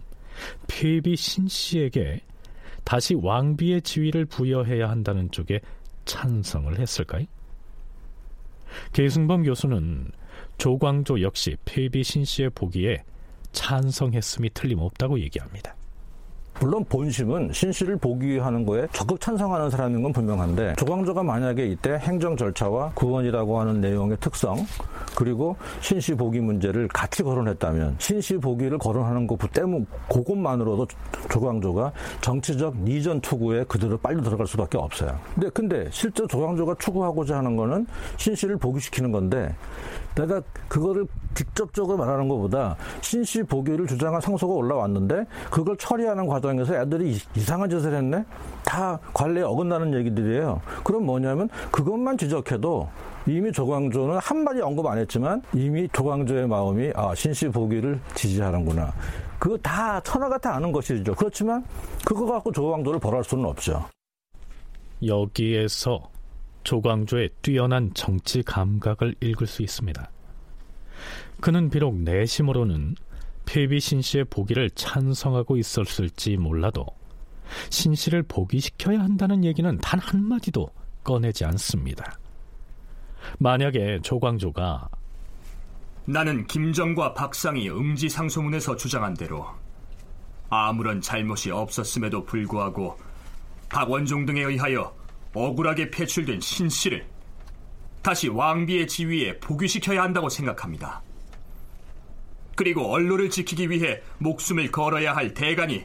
[0.66, 2.22] 폐비 신 씨에게
[2.84, 5.60] 다시 왕비의 지위를 부여해야 한다는 쪽에
[6.04, 7.26] 찬성을 했을까요?
[8.92, 10.10] 계승범 교수는
[10.58, 13.04] 조광조 역시 폐비 신 씨의 보기에
[13.52, 15.77] 찬성했음이 틀림없다고 얘기합니다.
[16.60, 22.36] 물론 본심은 신 씨를 보기하는 거에 적극 찬성하는 사람인 건 분명한데 조광조가 만약에 이때 행정
[22.36, 24.56] 절차와 구원이라고 하는 내용의 특성
[25.16, 30.86] 그리고 신 씨 보기 문제를 같이 거론했다면 신 씨 보기를 거론하는 것 때문 그것만으로도
[31.30, 35.16] 조광조가 정치적 니전 투구에 그대로 빨리 들어갈 수밖에 없어요.
[35.34, 39.54] 근데 근데 실제 조광조가 추구하고자 하는 거는 신 씨를 보기시키는 건데
[40.18, 47.70] 내가 그거를 직접적으로 말하는 것보다 신씨 보기를 주장한 상소가 올라왔는데 그걸 처리하는 과정에서 애들이 이상한
[47.70, 48.24] 짓을 했네?
[48.64, 50.60] 다 관례에 어긋나는 얘기들이에요.
[50.82, 52.88] 그럼 뭐냐면 그것만 지적해도
[53.26, 58.92] 이미 조광조는 한마디 언급 안 했지만 이미 조광조의 마음이 아, 신씨 보기를 지지하는구나.
[59.38, 61.14] 그거 다 천하가 다 아는 것이죠.
[61.14, 61.64] 그렇지만
[62.04, 63.84] 그거 갖고 조광조를 벌할 수는 없죠.
[65.06, 66.10] 여기에서
[66.68, 70.10] 조광조의 뛰어난 정치 감각을 읽을 수 있습니다.
[71.40, 72.94] 그는 비록 내심으로는
[73.46, 76.84] 폐비 신 씨의 보기를 찬성하고 있었을지 몰라도
[77.70, 80.68] 신 씨를 보기시켜야 한다는 얘기는 단 한마디도
[81.04, 82.18] 꺼내지 않습니다.
[83.38, 84.90] 만약에 조광조가
[86.04, 89.46] 나는 김정과 박상이 응지상소문에서 주장한 대로
[90.50, 92.98] 아무런 잘못이 없었음에도 불구하고
[93.70, 94.97] 박원종 등에 의하여
[95.46, 97.06] 억울하게 배출된 신 씨를
[98.02, 101.02] 다시 왕비의 지위에 복위시켜야 한다고 생각합니다.
[102.54, 105.84] 그리고 언론을 지키기 위해 목숨을 걸어야 할 대간이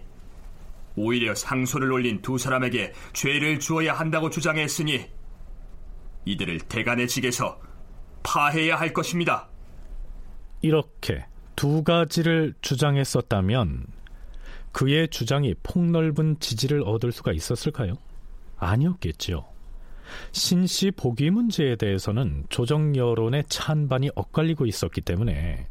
[0.96, 5.06] 오히려 상소를 올린 두 사람에게 죄를 주어야 한다고 주장했으니
[6.26, 7.60] 이들을 대간의 직에서
[8.24, 9.50] 파해야 할 것입니다.
[10.62, 13.86] 이렇게 두 가지를 주장했었다면
[14.72, 17.96] 그의 주장이 폭넓은 지지를 얻을 수가 있었을까요?
[18.58, 19.46] 아니었겠죠.
[20.32, 25.68] 신씨 보기 문제에 대해서는 조정 여론의 찬반이 엇갈리고 있었기 때문에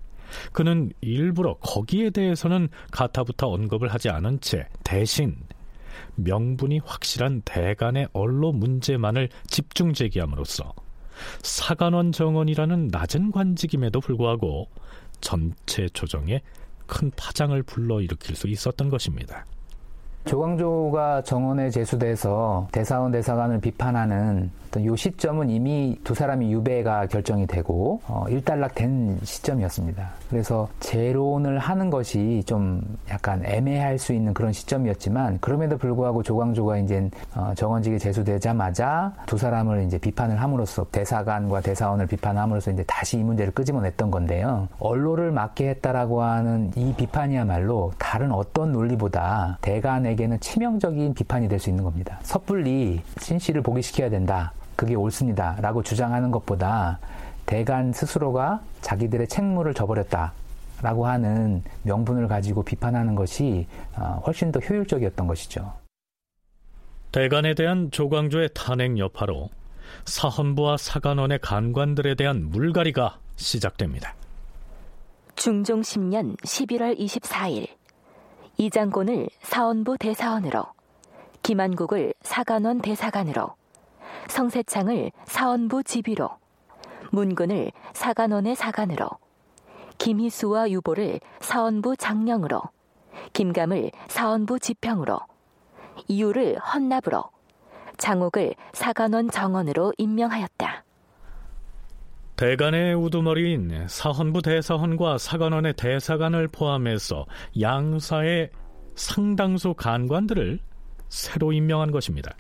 [0.53, 5.37] 그는 일부러 거기에 대해서는 가타부터 언급을 하지 않은 채 대신
[6.17, 10.73] 명분이 확실한 대간의 언로 문제만을 집중 제기함으로써
[11.43, 14.69] 사관원 정원이라는 낮은 관직임에도 불구하고
[15.21, 16.41] 전체 조정에
[16.87, 19.47] 큰 파장을 불러일으킬 수 있었던 것입니다.
[20.25, 28.01] 조광조가 정원에 제수돼서 대사원 대사관을 비판하는 어떤 요 시점은 이미 두 사람이 유배가 결정이 되고
[28.07, 30.09] 어, 일단락 된 시점이었습니다.
[30.31, 32.81] 그래서 재론을 하는 것이 좀
[33.11, 39.83] 약간 애매할 수 있는 그런 시점이었지만 그럼에도 불구하고 조광조가 이제 어, 정원직에 제수되자마자 두 사람을
[39.85, 44.69] 이제 비판을 함으로써 대사관과 대사원을 비판함으로써 이제 다시 이 문제를 끄집어냈던 건데요.
[44.79, 51.85] 언로를 맡게 했다라고 하는 이 비판이야말로 다른 어떤 논리보다 대간에게는 치명적인 비판이 될 수 있는
[51.85, 52.19] 겁니다.
[52.23, 54.53] 섣불리 신 씨를 복위시켜야 된다.
[54.77, 55.57] 그게 옳습니다.
[55.61, 56.99] 라고 주장하는 것보다
[57.47, 60.33] 대간 스스로가 자기들의 책무를 저버렸다.
[60.83, 65.73] 라고 하는 명분을 가지고 비판하는 것이 어, 훨씬 더 효율적이었던 것이죠.
[67.13, 69.51] 대간에 대한 조광조의 탄핵 여파로
[70.07, 74.15] 사헌부와 사관원의 간관들에 대한 물갈이가 시작됩니다.
[75.37, 77.69] 중종 10년 11월 24일
[78.59, 80.65] 이장곤을 사헌부 대사원으로
[81.43, 83.55] 김한국을 사관원 대사관으로
[84.29, 86.31] 성세창을 사원부 지휘로,
[87.11, 89.09] 문근을 사관원의 사관으로,
[89.99, 92.63] 김희수와 유보를 사원부 장령으로,
[93.33, 95.21] 김감을 사원부 지평으로,
[96.09, 97.25] 이유를 헌납으로,
[97.99, 100.85] 장옥을 사관원 정원으로 임명하였다.
[102.37, 107.27] 대간의 우두머리인 사헌부 대사헌과 사관원의 대사관을 포함해서
[107.61, 108.51] 양사의
[108.97, 110.59] 상당수 간관들을
[111.09, 112.35] 새로 임명한 것입니다.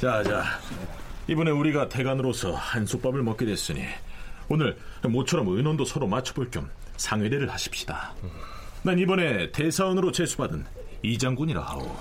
[0.00, 0.44] 자, 자.
[1.28, 3.84] 이번에 우리가 대관으로서 한솥밥을 먹게 됐으니
[4.48, 8.12] 오늘 모처럼 의논도 서로 맞춰볼 겸 상회례를 하십시다.
[8.82, 10.64] 난 이번에 대사원으로 제수받은
[11.02, 11.96] 이장군이라 하오.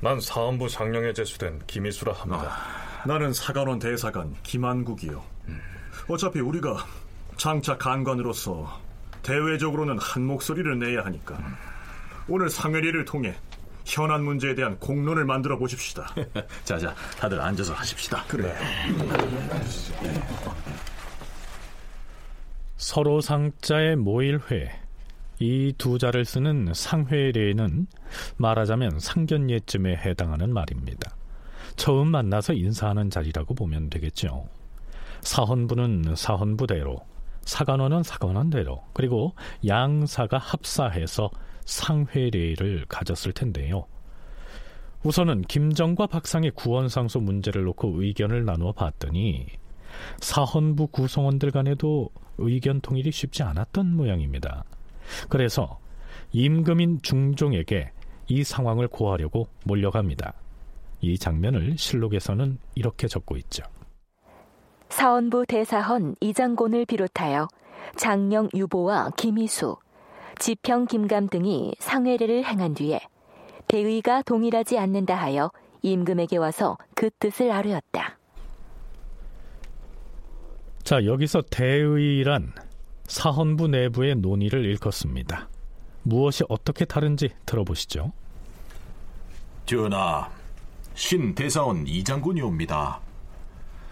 [0.00, 2.52] 난 사원부 장령에 제수된 김희수라 합니다.
[2.52, 5.22] 아, 나는 사관원 대사관 김한국이요.
[6.08, 6.86] 어차피 우리가
[7.36, 8.80] 장차 간관으로서
[9.22, 11.38] 대외적으로는 한 목소리를 내야 하니까
[12.28, 13.34] 오늘 상회례를 통해
[13.84, 16.14] 현안 문제에 대한 공론을 만들어 보십시다.
[16.64, 18.24] 자자, 다들 앉아서 하십시다.
[18.28, 18.54] 그래.
[22.76, 24.70] 서로 상자의 모일회
[25.38, 27.86] 이 두 자를 쓰는 상회례는
[28.36, 31.16] 말하자면 상견례쯤에 해당하는 말입니다.
[31.76, 34.46] 처음 만나서 인사하는 자리라고 보면 되겠죠.
[35.22, 36.98] 사헌부는 사헌부대로,
[37.42, 39.34] 사관원은 사관원대로, 그리고
[39.66, 41.30] 양사가 합사해서
[41.70, 43.86] 상회례를 가졌을 텐데요.
[45.04, 49.46] 우선은 김정과 박상의 구원상소 문제를 놓고 의견을 나누어 봤더니
[50.20, 54.64] 사헌부 구성원들 간에도 의견 통일이 쉽지 않았던 모양입니다.
[55.28, 55.78] 그래서
[56.32, 57.92] 임금인 중종에게
[58.28, 60.34] 이 상황을 고하려고 몰려갑니다.
[61.00, 63.62] 이 장면을 실록에서는 이렇게 적고 있죠.
[64.90, 67.48] 사원부 대사헌 이장곤을 비롯하여
[67.96, 69.76] 장령 유보와 김희수,
[70.40, 72.98] 지평 김감 등이 상회례를 행한 뒤에
[73.68, 78.18] 대의가 동일하지 않는다 하여 임금에게 와서 그 뜻을 아뢰었다.
[80.82, 82.54] 자, 여기서 대의란
[83.04, 85.50] 사헌부 내부의 논의를 일컫습니다.
[86.04, 88.10] 무엇이 어떻게 다른지 들어보시죠.
[89.66, 90.30] 전하,
[90.94, 92.98] 신 대사원 이장군이옵니다.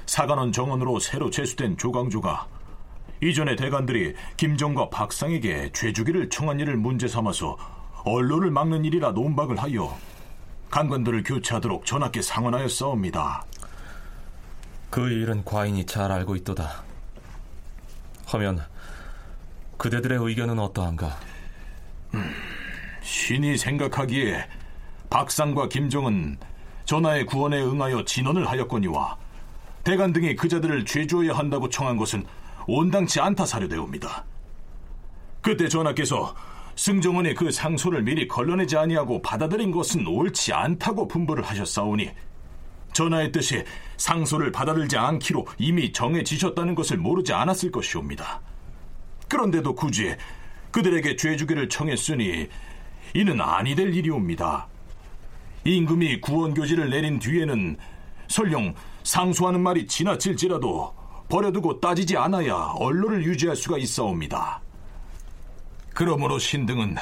[0.07, 2.58] 사관원 정원으로 새로 제수된 조광조가
[3.21, 7.57] 이전에 대관들이 김정과 박상에게 죄주기를 청한 일을 문제 삼아서
[8.05, 9.97] 언론을 막는 일이라 논박을 하여
[10.71, 13.45] 간관들을 교체하도록 전하께 상언하였사옵니다.
[14.91, 16.83] 그 일은 과인이 잘 알고 있도다.
[18.27, 18.65] 하면
[19.79, 21.17] 그대들의 의견은 어떠한가?
[22.15, 22.31] 음,
[23.03, 24.47] 신이 생각하기에
[25.11, 26.39] 박상과 김정은
[26.85, 29.17] 전하의 구원에 응하여 진언을 하였거니와
[29.85, 32.25] 대관 등이 그자들을 죄주어야 한다고 청한 것은
[32.69, 34.27] 온당치 않다 사료되옵니다.
[35.41, 36.35] 그때 전하께서
[36.77, 42.11] 승정원의 그 상소를 미리 걸러내지 아니하고 받아들인 것은 옳지 않다고 분부를 하셨사오니
[42.93, 43.65] 전하의 뜻이
[43.97, 48.43] 상소를 받아들지 않기로 이미 정해지셨다는 것을 모르지 않았을 것이옵니다.
[49.29, 50.15] 그런데도 굳이
[50.71, 52.49] 그들에게 죄주기를 청했으니
[53.15, 54.69] 이는 아니 될 일이옵니다.
[55.65, 57.79] 임금이 구원교지를 내린 뒤에는
[58.29, 64.61] 설령 상소하는 말이 지나칠지라도 버려두고 따지지 않아야 언론을 유지할 수가 있사옵니다.
[65.95, 66.97] 그러므로 신등은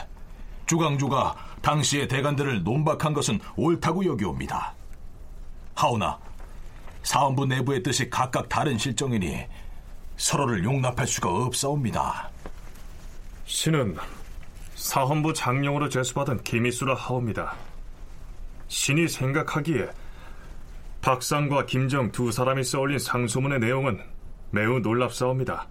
[0.66, 4.74] 주강주가 당시의 대관들을 논박한 것은 옳다고 여기옵니다.
[5.74, 6.18] 하오나
[7.02, 9.46] 사원부 내부의 뜻이 각각 다른 실정이니
[10.16, 12.30] 서로를 용납할 수가 없사옵니다.
[13.44, 13.96] 신은
[14.74, 17.54] 사헌부 장령으로 제수받은 김희수라 하옵니다.
[18.68, 19.88] 신이 생각하기에
[21.00, 24.02] 박상과 김정 두 사람이 써올린 상소문의 내용은
[24.50, 25.68] 매우 놀랍사옵니다.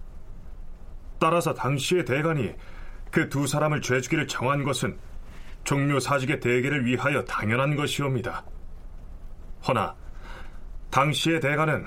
[1.18, 2.54] 따라서 당시의 대관이
[3.10, 4.98] 그 두 사람을 죄주기를 정한 것은
[5.64, 8.44] 종묘 사직의 대계를 위하여 당연한 것이옵니다.
[9.66, 9.94] 허나
[10.90, 11.84] 당시의 대관은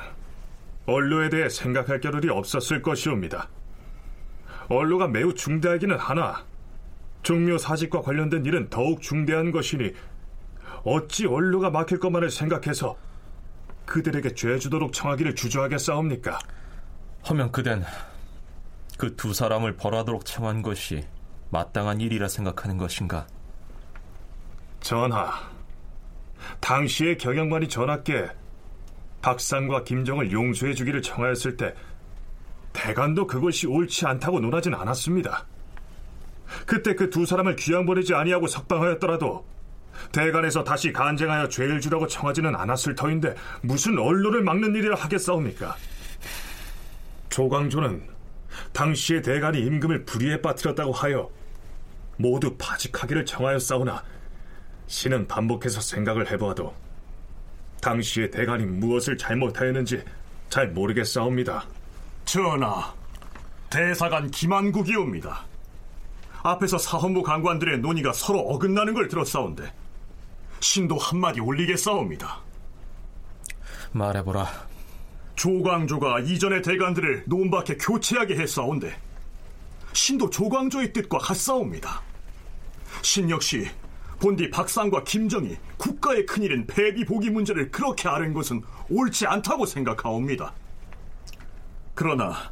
[0.86, 3.48] 언로에 대해 생각할 겨를이 없었을 것이옵니다.
[4.70, 6.44] 언로가 매우 중대하기는 하나
[7.22, 9.94] 종묘 사직과 관련된 일은 더욱 중대한 것이니
[10.84, 12.98] 어찌 언로가 막힐 것만을 생각해서
[13.86, 16.40] 그들에게 죄 주도록 청하기를 주저하겠사옵니까?
[17.24, 17.84] 하면 그댄
[18.98, 21.06] 그 두 사람을 벌하도록 청한 것이
[21.52, 23.28] 마땅한 일이라 생각하는 것인가?
[24.82, 25.32] 전하,
[26.60, 28.28] 당시의 경영관이 전하께
[29.22, 31.74] 박상과 김정을 용서해 주기를 청하였을 때
[32.74, 35.46] 대관도 그것이 옳지 않다고 논하진 않았습니다.
[36.66, 39.46] 그때 그 두 사람을 귀양 보내지 아니하고 석방하였더라도
[40.12, 45.76] 대관에서 다시 간쟁하여 죄를 주라고 청하지는 않았을 터인데 무슨 언론을 막는 일이라 하겠사옵니까?
[47.30, 48.08] 조광조는
[48.74, 51.30] 당시의 대관이 임금을 불의에 빠뜨렸다고 하여
[52.18, 54.04] 모두 파직하기를 청하였사오나
[54.88, 56.74] 신은 반복해서 생각을 해보아도
[57.82, 60.04] 당시의 대관이 무엇을 잘못하였는지
[60.50, 61.66] 잘 모르겠사옵니다.
[62.26, 62.94] 전하,
[63.70, 65.46] 대사관 김한국이옵니다.
[66.42, 69.72] 앞에서 사헌부 강관들의 논의가 서로 어긋나는 걸 들었사온데
[70.60, 72.40] 신도 한마디 올리겠사옵니다.
[73.92, 74.48] 말해보라.
[75.40, 78.94] 조광조가 이전의 대관들을 논밖에 교체하게 했사온데
[79.94, 82.02] 신도 조광조의 뜻과 같사옵니다.
[83.02, 83.66] 신 역시
[84.20, 90.54] 본디 박상과 김정이 국가의 큰일인 폐비 보기 문제를 그렇게 아는 것은 옳지 않다고 생각하옵니다.
[91.96, 92.52] 그러나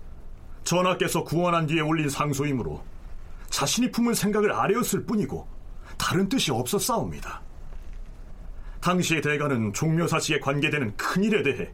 [0.63, 2.81] 전하께서 구원한 뒤에 올린 상소이므로
[3.49, 5.45] 자신이 품은 생각을 아뢰었을 뿐이고
[5.97, 7.41] 다른 뜻이 없었사옵니다.
[8.79, 11.69] 당시의 대가는 종묘사직에 관계되는 큰일에 대해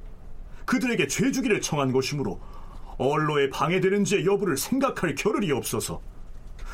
[0.66, 2.40] 그들에게 죄주기를 청한 것이므로
[2.98, 6.02] 언로에 방해되는지의 여부를 생각할 겨를이 없어서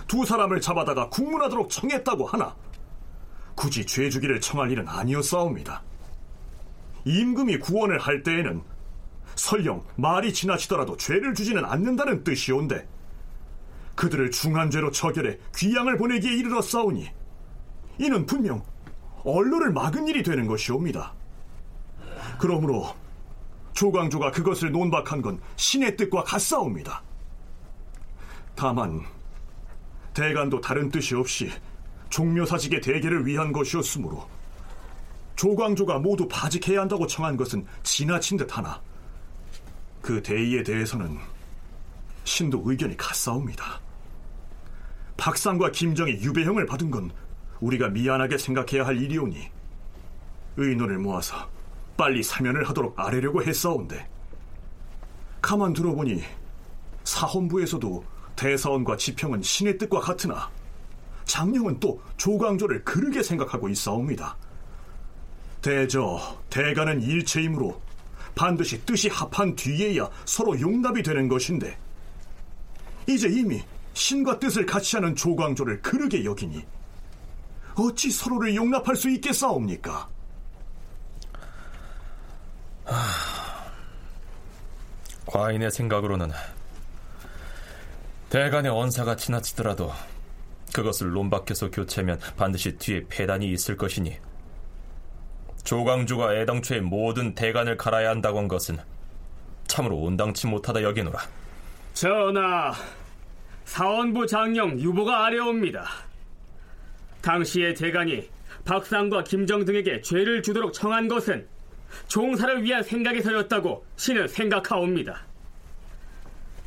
[0.08, 2.56] 두 사람을 잡아다가 국문하도록 청했다고 하나
[3.56, 5.84] 굳이 죄주기를 청할 일은 아니었사옵니다.
[7.06, 8.62] 임금이 구원을 할 때에는
[9.36, 12.88] 설령 말이 지나치더라도 죄를 주지는 않는다는 뜻이온데
[13.96, 17.10] 그들을 중한 죄로 처결해 귀양을 보내기에 이르렀사오니
[18.00, 18.64] 이는 분명
[19.24, 21.14] 언로를 막은 일이 되는 것이옵니다.
[22.40, 22.94] 그러므로
[23.74, 27.02] 조광조가 그것을 논박한 건 신의 뜻과 같사옵니다.
[28.56, 29.02] 다만
[30.14, 31.50] 대간도 다른 뜻이 없이
[32.10, 34.28] 종묘사직의 대계를 위한 것이었으므로
[35.36, 38.82] 조광조가 모두 파직해야 한다고 청한 것은 지나친 듯하나
[40.02, 41.18] 그 대의에 대해서는
[42.26, 43.80] 신도 의견이 같사옵니다.
[45.16, 47.12] 박상과 김정이 유배형을 받은 건
[47.60, 49.50] 우리가 미안하게 생각해야 할 일이오니
[50.58, 51.50] 의논을 모아서
[52.00, 54.08] 빨리 사면을 하도록 아뢰려고 했사온데
[55.42, 56.24] 가만 들어보니
[57.04, 58.06] 사헌부에서도
[58.38, 60.50] 대사원과 지평은 신의 뜻과 같으나
[61.26, 64.38] 장령은 또 조광조를 그르게 생각하고 있사옵니다.
[65.62, 67.82] 대저, 대가는 일체이므로
[68.34, 71.78] 반드시 뜻이 합한 뒤에야 서로 용납이 되는 것인데
[73.08, 73.62] 이제 이미
[73.94, 76.66] 신과 뜻을 같이 하는 조광조를 그르게 여기니
[77.76, 80.19] 어찌 서로를 용납할 수 있겠사옵니까?
[85.26, 86.32] 과인의 생각으로는
[88.30, 89.92] 대간의 언사가 지나치더라도
[90.74, 94.18] 그것을 논박해서 교체하면 반드시 뒤에 배단이 있을 것이니
[95.64, 98.78] 조광조가 애당초에 모든 대간을 갈아야 한다고 한 것은
[99.68, 101.20] 참으로 온당치 못하다 여기노라.
[101.94, 102.74] 전하,
[103.66, 105.86] 사원부 장령 유보가 아래옵니다.
[107.22, 108.28] 당시의 대간이
[108.66, 111.48] 박상과 김정 등에게 죄를 주도록 청한 것은
[112.08, 115.26] 종사를 위한 생각에서였다고 신은 생각하옵니다.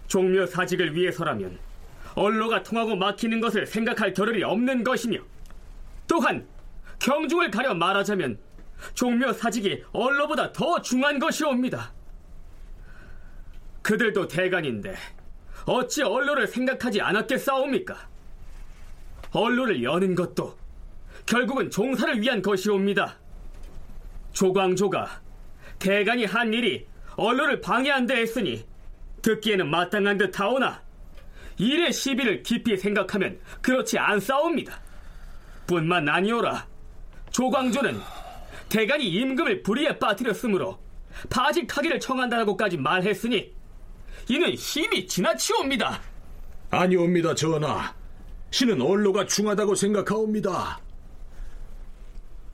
[0.09, 1.59] 종묘 사직을 위해서라면
[2.15, 5.19] 언로가 통하고 막히는 것을 생각할 겨를이 없는 것이며
[6.07, 6.47] 또한
[6.99, 8.39] 경중을 가려 말하자면
[8.95, 11.93] 종묘 사직이 언로보다 더 중한 것이옵니다.
[13.83, 14.95] 그들도 대간인데
[15.65, 18.09] 어찌 언로를 생각하지 않았겠사옵니까?
[19.33, 20.57] 언로를 여는 것도
[21.25, 23.19] 결국은 종사를 위한 것이옵니다.
[24.33, 25.21] 조광조가
[25.79, 28.65] 대간이 한 일이 언로를 방해한다 했으니
[29.23, 30.83] 듣기에는 마땅한 듯 하오나
[31.59, 34.81] 일의 시비를 깊이 생각하면 그렇지 않사옵니다.
[35.67, 36.67] 뿐만 아니오라
[37.31, 38.01] 조광조는
[38.69, 40.79] 대간이 임금을 불의에 빠뜨렸으므로
[41.31, 43.53] 파직하기를 청한다고까지 말했으니
[44.29, 46.01] 이는 힘이 지나치옵니다.
[46.71, 47.95] 아니옵니다, 전하.
[48.51, 50.81] 신은 언로가 중하다고 생각하옵니다.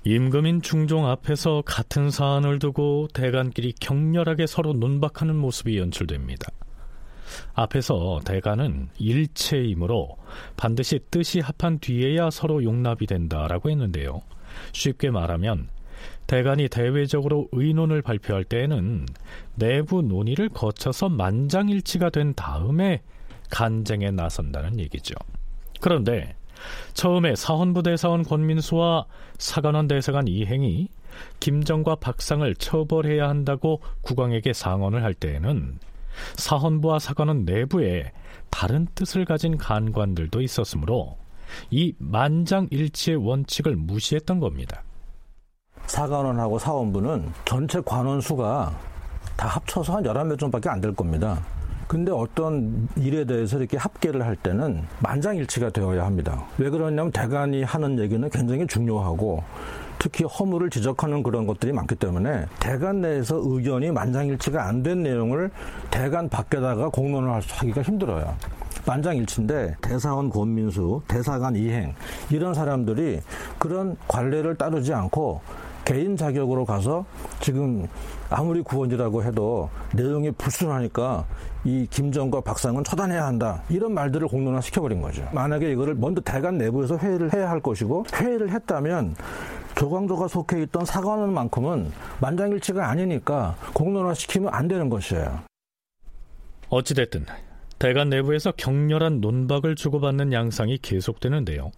[0.04, 6.48] 임금인 중종 앞에서 같은 사안을 두고 대간끼리 격렬하게 서로 논박하는 모습이 연출됩니다.
[7.54, 10.16] 앞에서 대간은 일체이므로
[10.56, 14.22] 반드시 뜻이 합한 뒤에야 서로 용납이 된다라고 했는데요.
[14.72, 15.68] 쉽게 말하면
[16.26, 19.06] 대간이 대외적으로 의논을 발표할 때에는
[19.56, 23.02] 내부 논의를 거쳐서 만장일치가 된 다음에
[23.50, 25.14] 간쟁에 나선다는 얘기죠.
[25.80, 26.37] 그런데
[26.94, 29.06] 처음에 사헌부 대사원 권민수와
[29.38, 30.88] 사관원 대사관 이행이
[31.40, 35.78] 김정과 박상을 처벌해야 한다고 국왕에게 상언을 할 때에는
[36.36, 38.12] 사헌부와 사관원 내부에
[38.50, 41.16] 다른 뜻을 가진 간관들도 있었으므로
[41.70, 44.82] 이 만장일치의 원칙을 무시했던 겁니다.
[45.86, 48.78] 사관원하고 사원부는 전체 관원 수가
[49.36, 51.40] 다 합쳐서 한 11명 정도밖에 안 될 겁니다.
[51.88, 56.44] 근데 어떤 일에 대해서 이렇게 합계를 할 때는 만장일치가 되어야 합니다.
[56.58, 59.42] 왜 그러냐면 대간이 하는 얘기는 굉장히 중요하고
[59.98, 65.50] 특히 허물을 지적하는 그런 것들이 많기 때문에 대간 내에서 의견이 만장일치가 안 된 내용을
[65.90, 68.36] 대간 밖에다가 공론을 하기가 힘들어요.
[68.86, 71.94] 만장일치인데 대사원 권민수, 대사관 이행
[72.30, 73.20] 이런 사람들이
[73.58, 75.40] 그런 관례를 따르지 않고
[75.84, 77.04] 개인 자격으로 가서
[77.40, 77.88] 지금
[78.30, 81.26] 아무리 구원이라고 해도 내용이 불순하니까
[81.64, 85.28] 이 김정과 박상은 처단해야 한다 이런 말들을 공론화 시켜버린 거죠.
[85.32, 89.16] 만약에 이거를 먼저 대간 내부에서 회의를 해야 할 것이고 회의를 했다면
[89.76, 95.40] 조광조가 속해 있던 사관원만큼은 만장일치가 아니니까 공론화 시키면 안 되는 것이에요.
[96.68, 97.26] 어찌됐든
[97.78, 101.70] 대간 내부에서 격렬한 논박을 주고받는 양상이 계속되는데요.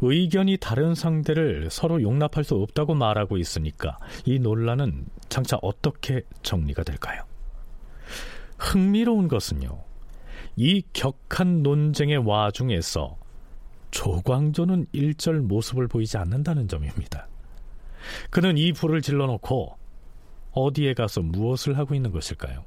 [0.00, 7.22] 의견이 다른 상대를 서로 용납할 수 없다고 말하고 있으니까 이 논란은 장차 어떻게 정리가 될까요?
[8.58, 9.84] 흥미로운 것은요.
[10.56, 13.16] 이 격한 논쟁의 와중에서
[13.90, 17.28] 조광조는 일절 모습을 보이지 않는다는 점입니다.
[18.30, 19.76] 그는 이 불을 질러놓고
[20.52, 22.64] 어디에 가서 무엇을 하고 있는 것일까요?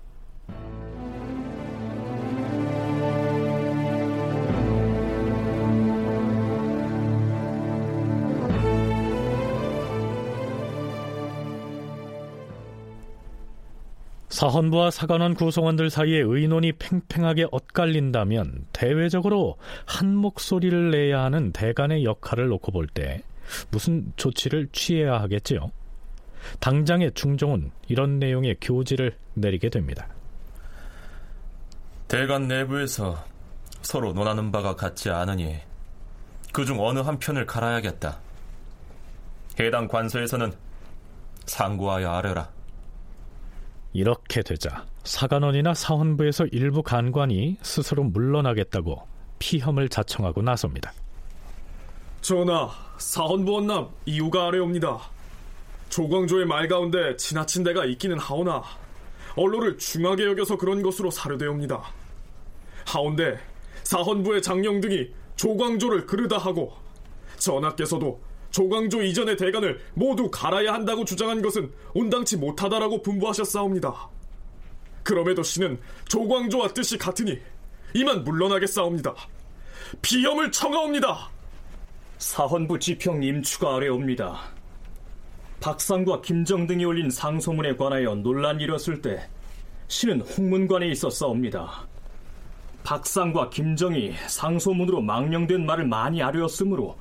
[14.33, 22.71] 사헌부와 사관원 구성원들 사이에 의논이 팽팽하게 엇갈린다면 대외적으로 한 목소리를 내야 하는 대간의 역할을 놓고
[22.71, 23.21] 볼 때
[23.69, 25.71] 무슨 조치를 취해야 하겠지요.
[26.59, 30.07] 당장의 중종은 이런 내용의 교지를 내리게 됩니다.
[32.07, 33.23] 대간 내부에서
[33.83, 35.57] 서로 논하는 바가 같지 않으니
[36.51, 38.17] 그중 어느 한 편을 갈아야겠다.
[39.59, 40.51] 해당 관서에서는
[41.45, 42.62] 상고하여 아뢰라.
[43.93, 49.07] 이렇게 되자 사관원이나 사헌부에서 일부 간관이 스스로 물러나겠다고
[49.39, 50.93] 피험을 자청하고 나섭니다.
[52.21, 54.99] 전하, 사헌부 원남 이유가 아래옵니다.
[55.89, 58.63] 조광조의 말 가운데 지나친 데가 있기는 하오나
[59.35, 61.83] 언로를 중하게 여겨서 그런 것으로 사료되옵니다.
[62.85, 63.37] 하온데
[63.83, 66.73] 사헌부의 장령 등이 조광조를 그르다 하고
[67.37, 68.19] 전하께서도
[68.53, 74.09] 조광조 이전의 대간을 모두 갈아야 한다고 주장한 것은 온당치 못하다라고 분부하셨사옵니다.
[75.01, 77.39] 그럼에도 신은 조광조와 뜻이 같으니
[77.95, 79.15] 이만 물러나겠사옵니다.
[80.01, 81.31] 비염을 청하옵니다.
[82.19, 84.39] 사헌부 지평 임추가 아래옵니다.
[85.59, 89.27] 박상과 김정 등이 올린 상소문에 관하여 논란이 일었을 때
[89.87, 91.87] 신은 홍문관에 있었사옵니다.
[92.83, 96.97] 박상과 김정이 상소문으로 망령된 말을 많이 아뢰었으므로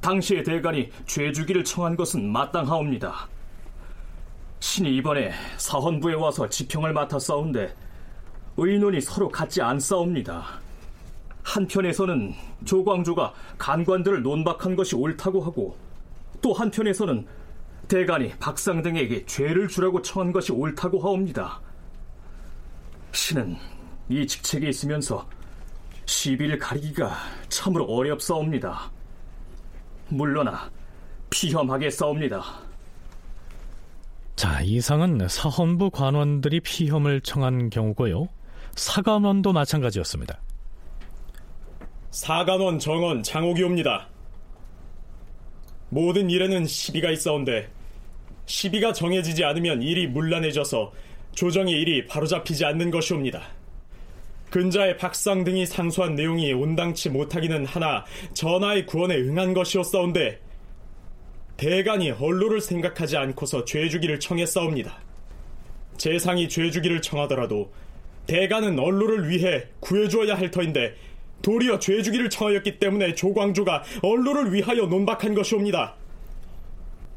[0.00, 3.28] 당시의 대간이 죄주기를 청한 것은 마땅하옵니다.
[4.60, 7.74] 신이 이번에 사헌부에 와서 지평을 맡았사온데
[8.56, 10.60] 의논이 서로 같지 않사옵니다.
[11.44, 12.34] 한편에서는
[12.64, 15.76] 조광조가 간관들을 논박한 것이 옳다고 하고
[16.40, 17.26] 또 한편에서는
[17.88, 21.60] 대간이 박상 등에게 죄를 주라고 청한 것이 옳다고 하옵니다.
[23.12, 23.56] 신은
[24.10, 25.26] 이 직책에 있으면서
[26.04, 27.12] 시비를 가리기가
[27.48, 28.90] 참으로 어렵사옵니다.
[30.08, 30.70] 물러나
[31.30, 32.42] 피험하게 싸웁니다.
[34.36, 38.28] 자, 이상은 사헌부 관원들이 피험을 청한 경우고요.
[38.76, 40.40] 사관원도 마찬가지였습니다.
[42.10, 44.08] 사관원 정원 장옥이옵니다.
[45.90, 47.68] 모든 일에는 시비가 있어온데
[48.46, 50.92] 시비가 정해지지 않으면 일이 문란해져서
[51.34, 53.42] 조정의 일이 바로잡히지 않는 것이옵니다.
[54.50, 60.40] 근자의 박상 등이 상소한 내용이 온당치 못하기는 하나 전하의 구원에 응한 것이었사온데
[61.56, 64.98] 대간이 언로를 생각하지 않고서 죄주기를 청했사옵니다.
[65.96, 67.72] 재상이 죄주기를 청하더라도
[68.26, 70.94] 대간은 언로를 위해 구해주어야 할 터인데
[71.42, 75.94] 도리어 죄주기를 청하였기 때문에 조광조가 언로를 위하여 논박한 것이옵니다.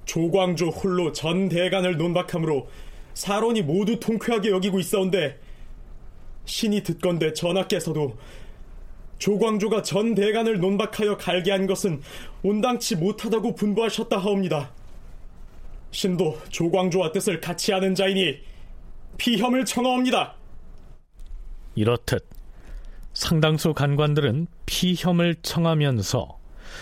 [0.06, 2.68] 조광조 홀로 전 대간을 논박함으로
[3.14, 5.38] 사론이 모두 통쾌하게 여기고 있어온데
[6.52, 8.18] 신이 듣건대 전하께서도
[9.20, 12.02] 조광조가 전 대간을 논박하여 갈게 한 것은
[12.44, 14.70] 온당치 못하다고 분부하셨다 하옵니다.
[15.92, 18.40] 신도 조광조와 뜻을 같이 하는 자이니
[19.18, 20.36] 피혐을 청하옵니다.
[21.76, 22.28] 이렇듯
[23.14, 26.38] 상당수 간관들은 피혐을 청하면서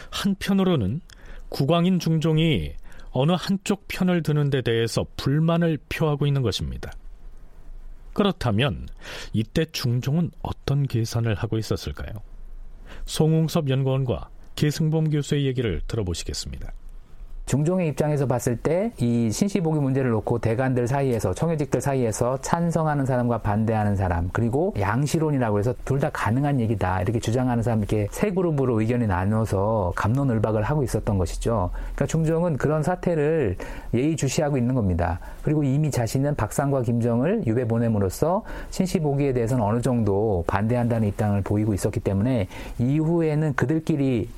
[0.09, 1.01] 한편으로는
[1.49, 2.73] 국왕인 중종이
[3.11, 6.91] 어느 한쪽 편을 드는 데 대해서 불만을 표하고 있는 것입니다.
[8.19, 8.89] 그렇다면
[9.31, 12.11] 이때 중종은 어떤 계산을 하고 있었을까요?
[13.05, 16.73] 송웅섭 연구원과 계승범 교수의 얘기를 들어보시겠습니다.
[17.49, 23.95] 중종의 입장에서 봤을 때 이 신시보기 문제를 놓고 대관들 사이에서 청유직들 사이에서 찬성하는 사람과 반대하는
[23.95, 29.05] 사람 그리고 양시론이라고 해서 둘 다 가능한 얘기다 이렇게 주장하는 사람 이렇게 세 그룹으로 의견이
[29.07, 31.71] 나누어서 감론을박을 하고 있었던 것이죠.
[31.73, 33.57] 그러니까 중종은 그런 사태를
[33.93, 35.19] 예의주시하고 있는 겁니다.
[35.43, 41.99] 그리고 이미 자신은 박상과 김정을 유배 보냄으로써 신시보기에 대해서는 어느 정도 반대한다는 입장을 보이고 있었기
[41.99, 42.47] 때문에
[42.77, 44.29] 이후에는 그들끼리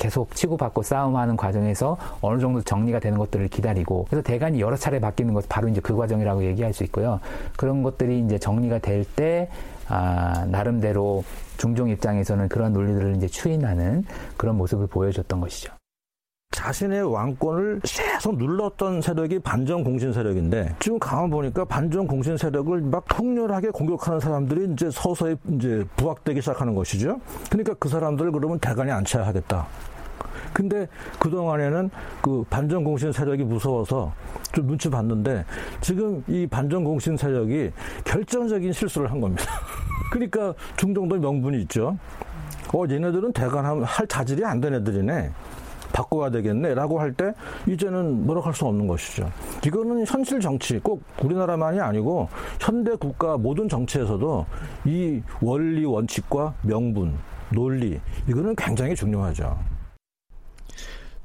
[0.00, 5.34] 계속 치고받고 싸움하는 과정에서 어느 정도 정리가 되는 것들을 기다리고 그래서 대간이 여러 차례 바뀌는
[5.34, 7.20] 것 바로 이제 그 과정이라고 얘기할 수 있고요.
[7.56, 9.48] 그런 것들이 이제 정리가 될 때
[9.88, 11.24] 아, 나름대로
[11.56, 14.04] 중종 입장에서는 그런 논리들을 이제 추인하는
[14.36, 15.79] 그런 모습을 보여줬던 것이죠.
[16.60, 23.04] 자신의 왕권을 계속 눌렀던 세력이 반정 공신 세력인데 지금 가만 보니까 반정 공신 세력을 막
[23.08, 27.20] 통렬하게 공격하는 사람들이 이제 서서히 이제 부각되기 시작하는 것이죠.
[27.48, 29.68] 그러니까 그 사람들을 그러면 대간이 안쳐야 하겠다.
[30.52, 30.88] 근데
[31.20, 31.88] 그동안에는
[32.20, 34.12] 그 반정공신 세력이 무서워서
[34.52, 35.44] 좀 눈치 봤는데
[35.80, 37.70] 지금 이 반정공신 세력이
[38.04, 39.44] 결정적인 실수를 한 겁니다.
[40.10, 41.96] 그러니까 중정도 명분이 있죠.
[42.74, 45.30] 어, 얘네들은 대관할 자질이 안 된 애들이네.
[45.92, 47.32] 바꿔야 되겠네 라고 할 때
[47.66, 49.30] 이제는 뭐라고 할수 없는 것이죠.
[49.66, 52.28] 이거는 현실 정치 꼭 우리나라만이 아니고
[52.60, 54.46] 현대 국가 모든 정치에서도
[54.86, 57.18] 이 원리 원칙과 명분
[57.52, 59.58] 논리 이거는 굉장히 중요하죠.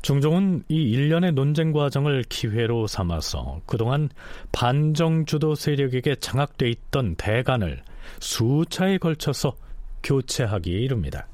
[0.01, 4.09] 중종은 이 일련의 논쟁 과정을 기회로 삼아서 그동안
[4.51, 7.81] 반정 주도 세력에게 장악돼 있던 대간을
[8.19, 9.55] 수차에 걸쳐서
[10.03, 11.27] 교체하기에 이릅니다.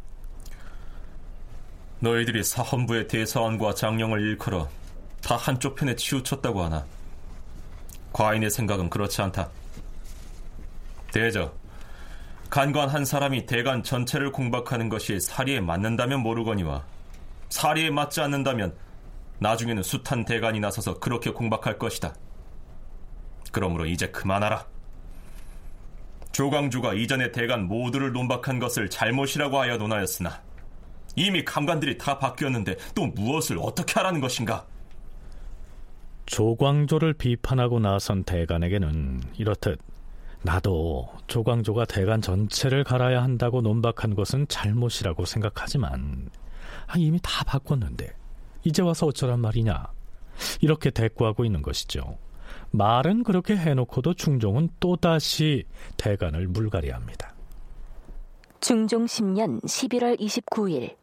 [2.02, 4.68] 너희들이 사헌부의 대사원과 장령을 일컬어
[5.22, 6.84] 다 한쪽 편에 치우쳤다고 하나
[8.12, 9.50] 과인의 생각은 그렇지 않다.
[11.14, 11.54] 대저,
[12.50, 16.84] 간관 한 사람이 대간 전체를 공박하는 것이 사리에 맞는다면 모르거니와
[17.50, 18.76] 사리에 맞지 않는다면
[19.38, 22.16] 나중에는 숱한 대간이 나서서 그렇게 공박할 것이다.
[23.52, 24.66] 그러므로 이제 그만하라.
[26.32, 30.42] 조광조가 이전에 대간 모두를 논박한 것을 잘못이라고 하여 논하였으나
[31.16, 34.66] 이미 감관들이 다 바뀌었는데 또 무엇을 어떻게 하라는 것인가?
[36.26, 39.80] 조광조를 비판하고 나선 대간에게는 이렇듯
[40.44, 46.30] 나도 조광조가 대간 전체를 갈아야 한다고 논박한 것은 잘못이라고 생각하지만
[46.88, 48.16] 아, 이미 다 바꿨는데
[48.64, 49.88] 이제 와서 어쩌란 말이냐
[50.62, 52.18] 이렇게 대꾸하고 있는 것이죠.
[52.72, 55.66] 말은 그렇게 해놓고도 중종은 또다시
[55.98, 57.34] 대간을 물갈이합니다.
[58.62, 61.01] 중종 10년 11월 29일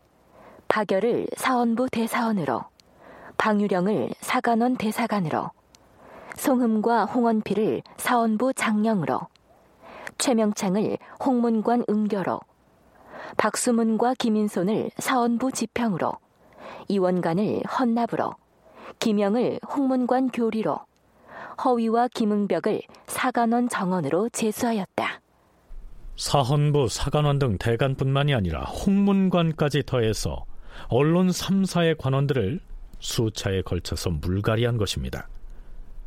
[0.69, 2.64] 박열을 사원부 대사원으로,
[3.39, 5.51] 방유령을 사관원 대사관으로,
[6.37, 9.21] 송흠과 홍원필을 사원부 장령으로,
[10.19, 12.41] 최명창을 홍문관 응교로,
[13.39, 16.12] 박수문과 김인손을 사원부 지평으로,
[16.89, 18.35] 이원관을 헌납으로,
[18.99, 20.81] 김영을 홍문관 교리로,
[21.64, 25.21] 허위와 김응벽을 사관원 정원으로 제수하였다.
[26.16, 30.45] 사헌부, 사관원 등 대관뿐만이 아니라 홍문관까지 더해서
[30.89, 32.61] 언론 3사의 관원들을
[33.01, 35.29] 수차에 걸쳐서 물갈이한 것입니다.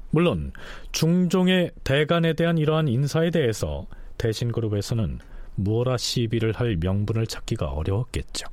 [0.09, 0.51] 물론
[0.91, 5.19] 중종의 대간에 대한 이러한 인사에 대해서 대신그룹에서는
[5.55, 8.47] 무어라 시비를 할 명분을 찾기가 어려웠겠죠.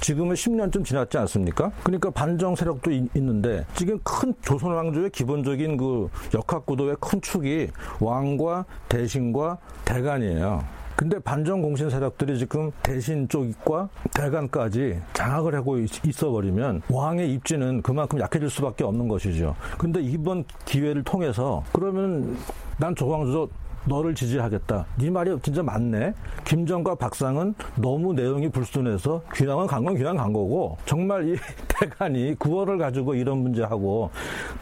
[0.00, 1.70] 지금은 10년쯤 지났지 않습니까?
[1.82, 7.68] 그러니까 반정 세력도 있, 는데 지금 큰 조선 왕조의 기본적인 그 역학 구도의 큰 축이
[8.00, 10.79] 왕과 대신과 대간이에요.
[11.00, 18.20] 근데 반정 공신 세력들이 지금 대신 쪽과 대간까지 장악을 하고 있어 버리면 왕의 입지는 그만큼
[18.20, 19.56] 약해질 수밖에 없는 것이죠.
[19.78, 22.36] 근데 이번 기회를 통해서 그러면
[22.76, 23.48] 난 조광조
[23.86, 24.84] 너를 지지하겠다.
[24.98, 26.12] 네 말이 진짜 맞네.
[26.44, 31.36] 김정과 박상은 너무 내용이 불순해서 귀향은 간 건 귀향 간 거고 정말 이
[31.80, 34.10] 대간이 구월을 가지고 이런 문제하고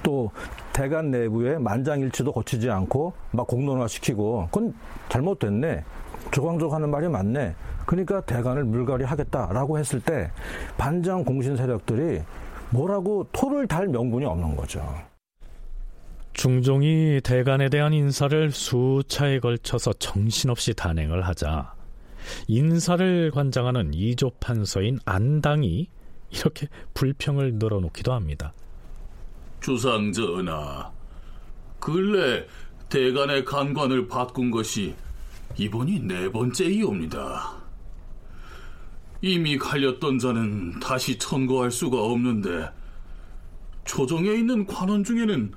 [0.05, 0.30] 또
[0.72, 4.72] 대간 내부에 만장일치도 거치지 않고 막 공론화시키고 그건
[5.09, 5.82] 잘못됐네.
[6.31, 7.55] 조광조 하는 말이 맞네.
[7.87, 10.31] 그러니까 대관을 물갈이 하겠다라고 했을 때
[10.76, 12.20] 반장 공신 세력들이
[12.70, 14.83] 뭐라고 토를 달 명분이 없는 거죠.
[16.35, 21.74] 중종이 대간에 대한 인사를 수차에 걸쳐서 정신없이 단행을 하자
[22.47, 25.89] 인사를 관장하는 이조 판서인 안당이
[26.31, 28.53] 이렇게 불평을 늘어놓기도 합니다.
[29.61, 30.91] 주상 전하,
[31.81, 32.45] 근래
[32.89, 34.95] 대간의 간관을 바꾼 것이
[35.57, 37.59] 이번이 네 번째이옵니다.
[39.20, 42.70] 이미 갈렸던 자는 다시 천거할 수가 없는데
[43.84, 45.53] 조정에 있는 관원 중에는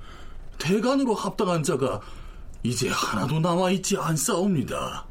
[0.58, 2.00] 대간으로 합당한 자가
[2.62, 5.06] 이제 하나도 남아있지 않사옵니다.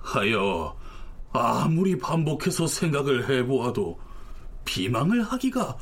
[0.00, 0.76] 하여
[1.32, 3.98] 아무리 반복해서 생각을 해보아도
[4.64, 5.76] 비망을 하기가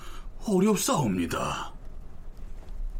[0.46, 1.73] 어렵사옵니다.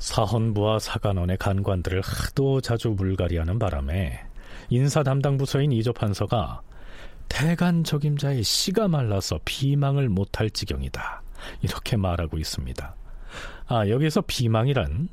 [0.04, 4.20] 사헌부와 사관원의 간관들을 하도 자주 물갈이하는 바람에
[4.68, 6.60] 인사 담당 부서인 이조판서가
[7.30, 11.22] 대간 적임자의 씨가 말라서 비망을 못할 지경이다.
[11.62, 12.94] 이렇게 말하고 있습니다.
[13.66, 15.08] 아, 여기서 비망이란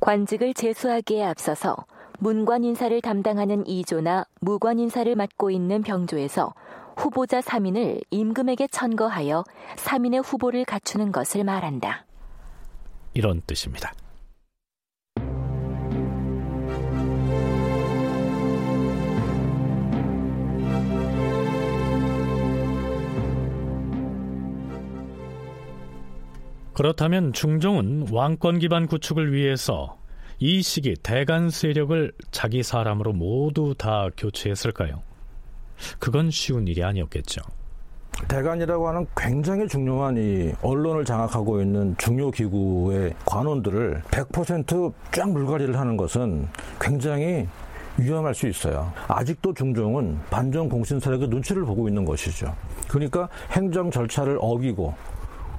[0.00, 1.76] 관직을 제수하기에 앞서서
[2.20, 6.54] 문관 인사를 담당하는 이조나 무관 인사를 맡고 있는 병조에서
[6.96, 9.44] 후보자 3인을 임금에게 천거하여
[9.76, 12.07] 3인의 후보를 갖추는 것을 말한다.
[13.18, 13.92] 이런 뜻입니다.
[26.74, 29.98] 그렇다면 중종은 왕권 기반 구축을 위해서
[30.38, 35.02] 이 시기 대간 세력을 자기 사람으로 모두 다 교체했을까요?
[35.98, 37.40] 그건 쉬운 일이 아니었겠죠.
[38.26, 46.48] 대관이라고 하는 굉장히 중요한 이 언론을 장악하고 있는 중요 기구의 관원들을 100%쫙 물갈이를 하는 것은
[46.80, 47.46] 굉장히
[47.96, 48.92] 위험할 수 있어요.
[49.08, 52.54] 아직도 중종은 반정 공신 세력의 눈치를 보고 있는 것이죠.
[52.88, 54.94] 그러니까 행정 절차를 어기고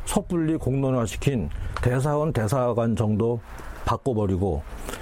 [0.06, 1.50] 섣불리 공론화시킨
[1.82, 3.40] 대사원 대사관 정도
[3.86, 4.62] 바꿔버리고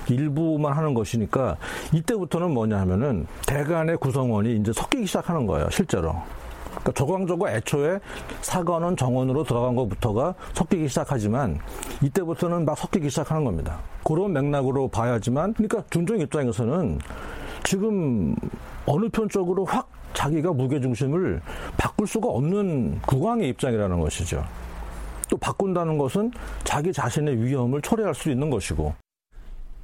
[0.10, 1.58] 일부만 하는 것이니까
[1.94, 6.16] 이때부터는 뭐냐 하면은 대간의 구성원이 이제 섞이기 시작하는 거예요, 실제로.
[6.88, 8.00] 그러니까 조광조가 애초에
[8.42, 11.60] 사관원 정원으로 들어간 것부터가 섞이기 시작하지만
[12.02, 13.80] 이때부터는 막 섞이기 시작하는 겁니다.
[14.04, 17.00] 그런 맥락으로 봐야지만 그러니까 중종 입장에서는
[17.64, 18.36] 지금
[18.86, 21.42] 어느 편 쪽으로 확 자기가 무게 중심을
[21.78, 24.46] 바꿀 수가 없는 국왕의 입장이라는 것이죠.
[25.30, 26.32] 또 바꾼다는 것은
[26.64, 28.96] 자기 자신의 위험을 초래할 수 있는 것이고.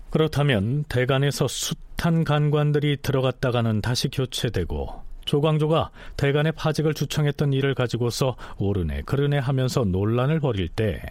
[0.10, 9.40] 그렇다면 대간에서 숱한 간관들이 들어갔다가는 다시 교체되고 조광조가 대간의 파직을 주청했던 일을 가지고서 오르네 그르네
[9.40, 11.02] 하면서 논란을 벌일 때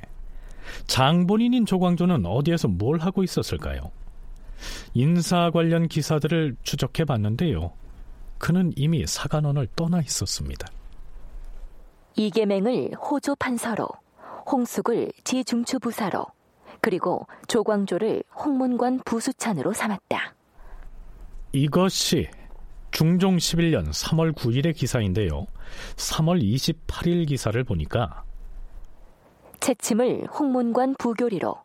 [0.87, 3.91] 장본인인 조광조는 어디에서 뭘 하고 있었을까요?
[4.95, 7.73] 인사 관련 기사들을 추적해 봤는데요.
[8.39, 10.69] 그는 이미 사관원을 떠나 있었습니다.
[12.15, 13.89] 이계맹을 호조 판서로,
[14.49, 16.27] 홍숙을 지중추 부사로,
[16.81, 20.35] 그리고 조광조를 홍문관 부수찬으로 삼았다.
[21.53, 22.29] 이것이
[22.93, 25.47] 중종 11년 3월 9일의 기사인데요.
[25.97, 28.23] 3월 28일 기사를 보니까
[29.61, 31.57] 채침을 홍문관 부교리로,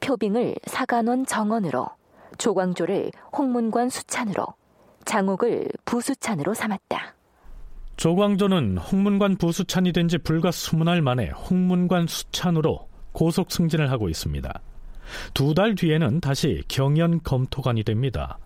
[0.00, 1.88] 표빙을 사관원 정원으로,
[2.36, 4.46] 조광조를 홍문관 수찬으로,
[5.04, 7.14] 장옥을 부수찬으로 삼았다.
[7.96, 14.52] 조광조는 홍문관 부수찬이 된 지 불과 20날 만에 홍문관 수찬으로 고속 승진을 하고 있습니다.
[15.32, 18.38] 두 달 뒤에는 다시 경연 검토관이 됩니다.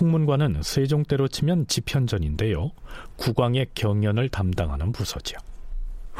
[0.00, 2.70] 홍문관은 세종 때로 치면 지편전인데요.
[3.16, 5.36] 국왕의 경연을 담당하는 부서죠.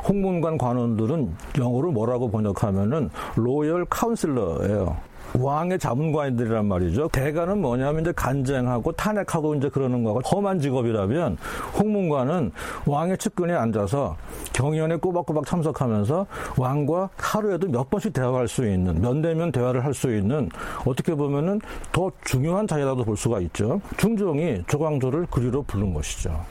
[0.08, 4.96] 홍문관 관원들은 영어로 뭐라고 번역하면은 로열 카운슬러예요.
[5.38, 7.08] 왕의 자문관들이란 말이죠.
[7.08, 11.38] 대가는 뭐냐면 이제 간쟁하고 탄핵하고 이제 그러는 거고 험한 직업이라면
[11.78, 12.52] 홍문관은
[12.86, 14.16] 왕의 측근에 앉아서
[14.52, 16.26] 경연에 꼬박꼬박 참석하면서
[16.56, 20.50] 왕과 하루에도 몇 번씩 대화할 수 있는 면대면 대화를 할 수 있는
[20.84, 21.60] 어떻게 보면은
[21.92, 23.80] 더 중요한 자리라도 볼 수가 있죠.
[23.96, 26.44] 중종이 조광조를 그리로 부른 것이죠.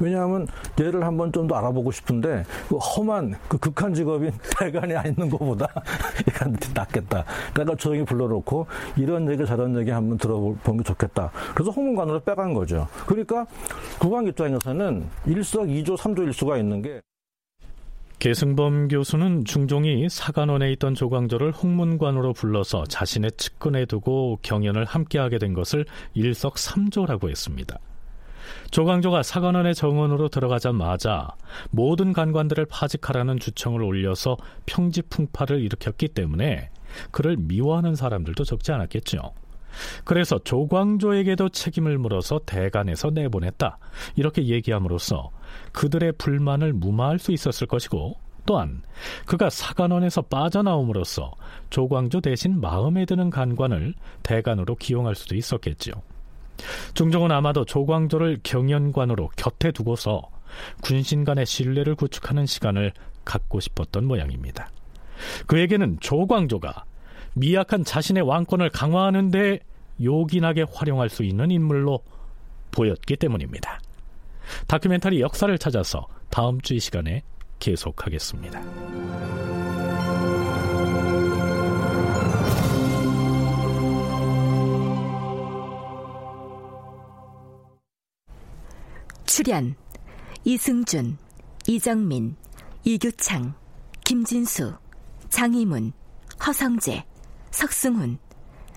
[0.00, 0.46] 왜냐하면
[0.78, 5.68] 얘를 한번 좀 더 알아보고 싶은데 그 험한 그 극한 직업인 대관이 있는 것보다
[6.26, 7.24] 얘가 낫겠다.
[7.52, 8.66] 그러니까 조용히 불러놓고
[8.96, 11.30] 이런 얘기 저런 얘기 한번 들어보는 게 좋겠다.
[11.54, 12.88] 그래서 홍문관으로 빼간 거죠.
[13.06, 13.46] 그러니까
[13.98, 17.00] 국왕 입장에서는 일석이조 삼조일수가 있는 게
[18.18, 25.84] 계승범 교수는 중종이 사관원에 있던 조광조를 홍문관으로 불러서 자신의 측근에 두고 경연을 함께하게 된 것을
[26.14, 27.78] 일석삼조라고 했습니다.
[28.70, 31.28] 조광조가 사관원의 정원으로 들어가자마자
[31.70, 34.36] 모든 간관들을 파직하라는 주청을 올려서
[34.66, 36.70] 평지풍파를 일으켰기 때문에
[37.10, 39.32] 그를 미워하는 사람들도 적지 않았겠죠.
[40.04, 43.78] 그래서 조광조에게도 책임을 물어서 대간에서 내보냈다.
[44.16, 45.30] 이렇게 얘기함으로써
[45.72, 48.14] 그들의 불만을 무마할 수 있었을 것이고
[48.46, 48.82] 또한
[49.26, 51.32] 그가 사관원에서 빠져나옴으로써
[51.68, 55.94] 조광조 대신 마음에 드는 간관을 대간으로 기용할 수도 있었겠지요.
[56.94, 60.22] 중종은 아마도 조광조를 경연관으로 곁에 두고서
[60.82, 62.92] 군신 간의 신뢰를 구축하는 시간을
[63.24, 64.70] 갖고 싶었던 모양입니다.
[65.46, 66.84] 그에게는 조광조가
[67.34, 69.60] 미약한 자신의 왕권을 강화하는 데
[70.02, 72.00] 요긴하게 활용할 수 있는 인물로
[72.70, 73.80] 보였기 때문입니다.
[74.66, 77.22] 다큐멘터리 역사를 찾아서 다음 주 이 시간에
[77.58, 79.55] 계속하겠습니다.
[89.36, 89.74] 출연
[90.44, 91.18] 이승준,
[91.66, 92.36] 이정민,
[92.84, 93.52] 이규창,
[94.02, 94.78] 김진수,
[95.28, 95.92] 장희문,
[96.46, 97.04] 허성재,
[97.50, 98.18] 석승훈,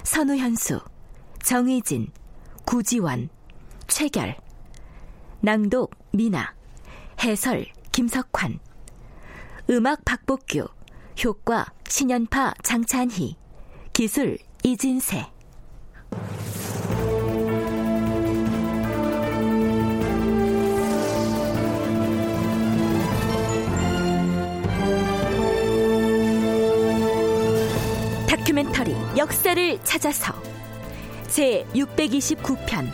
[0.04, 0.82] 선우현수,
[1.46, 2.12] 정의진,
[2.66, 3.30] 구지원,
[3.88, 4.36] 최결,
[5.40, 6.54] 낭독 미나,
[7.24, 8.60] 해설 김석환,
[9.70, 10.68] 음악 박복규,
[11.24, 13.38] 효과 신연파 장찬희,
[13.94, 15.26] 기술 이진세.
[28.60, 30.34] 다큐멘터리 역사를 찾아서
[31.28, 32.90] 제 629편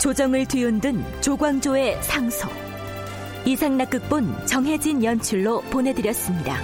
[0.00, 2.48] 조정을 뒤흔든 조광조의 상소
[3.44, 6.56] 이상락극본 정혜진 연출로 보내드렸습니다.